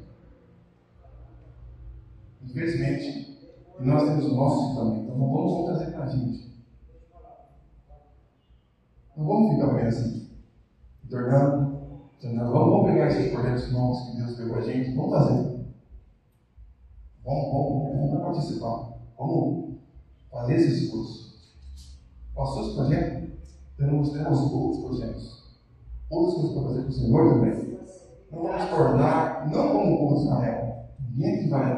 Infelizmente, 2.42 3.38
nós 3.80 4.02
temos 4.04 4.24
o 4.26 4.34
nosso 4.34 4.74
também, 4.76 5.02
então 5.02 5.18
não 5.18 5.32
vamos 5.32 5.66
trazer 5.66 5.92
para 5.92 6.04
a 6.04 6.08
gente. 6.08 6.54
Não 9.16 9.26
vamos 9.26 9.54
ficar 9.54 9.74
bem 9.74 9.86
assim 9.86 10.24
tornando. 11.14 11.74
Vamos, 12.22 12.52
vamos 12.52 12.90
pegar 12.90 13.08
esses 13.08 13.32
projetos 13.32 13.72
novos 13.72 14.10
que 14.10 14.16
Deus 14.16 14.36
deu 14.36 14.48
para 14.48 14.58
a 14.58 14.64
gente, 14.64 14.96
vamos 14.96 15.10
fazer. 15.12 15.54
Vamos, 17.24 17.52
vamos, 17.52 18.10
vamos 18.10 18.22
participar. 18.22 18.98
Vamos 19.18 19.76
fazer 20.30 20.56
esse 20.56 20.84
esforço. 20.84 21.34
Passou 22.34 22.66
esse 22.66 22.74
projeto? 22.74 23.32
Temos, 23.76 24.10
temos 24.10 24.52
outros 24.52 24.84
projetos. 24.84 25.44
Outras 26.10 26.34
coisas 26.34 26.52
para 26.52 26.62
fazer 26.68 26.82
com 26.82 26.88
o 26.88 26.92
Senhor 26.92 27.34
também. 27.34 27.73
Não 28.34 28.42
vamos 28.42 28.70
tornar, 28.70 29.48
não 29.48 29.68
como 29.68 29.94
o 29.94 29.98
povo 29.98 30.16
de 30.16 30.24
Israel. 30.24 30.86
Ninguém 31.10 31.34
aqui 31.34 31.48
vai 31.48 31.72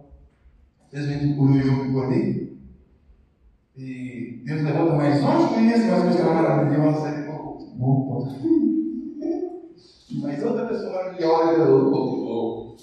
Felizmente 0.90 1.38
o 1.38 1.48
Yu 1.48 1.84
ficou 1.84 2.02
ali. 2.02 2.58
E 3.76 4.42
Deus 4.44 4.62
levanta 4.62 4.94
mais 4.94 5.22
um 5.22 5.54
conhece 5.54 5.84
mais 5.84 6.02
uma 6.02 6.10
história 6.10 6.34
maravilhosa. 6.34 7.08
Ele 7.08 7.26
falou, 7.26 8.28
Mas 10.20 10.42
outra 10.42 10.66
pessoa 10.66 10.92
maravilhosa 10.92 11.64
colocou. 11.64 12.76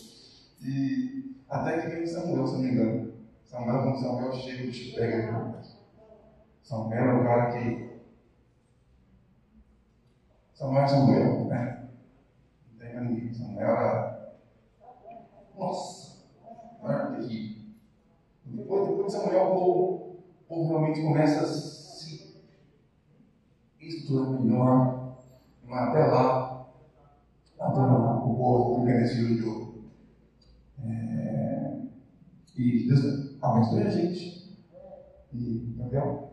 E 0.64 1.36
até 1.50 1.82
que 1.82 1.95
vem 1.95 2.08
Samuel, 2.08 2.48
se 2.48 2.54
não 2.54 2.62
me 2.62 2.72
engano. 2.72 3.12
Samuel, 3.43 3.84
quando 3.84 4.00
Samuel 4.00 4.32
chega, 4.32 4.64
o 4.64 4.68
bicho 4.68 4.95
pega. 4.95 5.62
Samuel 6.68 7.11
é 7.11 7.13
o 7.13 7.24
cara 7.24 7.45
que. 7.53 7.88
Samuel 10.53 10.84
é 10.84 11.47
né? 11.47 11.89
Não 12.70 12.78
tem 12.78 12.99
ninguém. 12.99 13.34
Samuel 13.34 13.70
era. 13.70 14.34
Nossa! 15.55 16.18
Era 16.84 17.11
terrível. 17.15 17.72
Depois, 18.43 18.86
depois 18.86 19.05
de 19.05 19.11
Samuel, 19.13 19.53
o 19.53 20.18
povo, 20.45 20.68
realmente 20.68 21.01
começa 21.01 21.39
a 21.39 21.45
se 21.45 22.36
estruturar 23.80 24.41
melhor. 24.41 25.15
Mas 25.63 25.88
até 25.88 26.03
lá, 26.03 26.68
até 27.57 27.80
lá, 27.80 28.26
o 28.26 28.36
povo 28.36 28.82
fica 28.82 28.93
nesse 28.97 29.38
jogo. 29.38 29.86
É, 30.84 31.78
e 32.57 32.88
Deus 32.88 33.38
abençoe 33.41 33.84
a 33.84 33.89
gente. 33.89 34.53
E, 35.32 35.74
entendeu? 35.74 36.26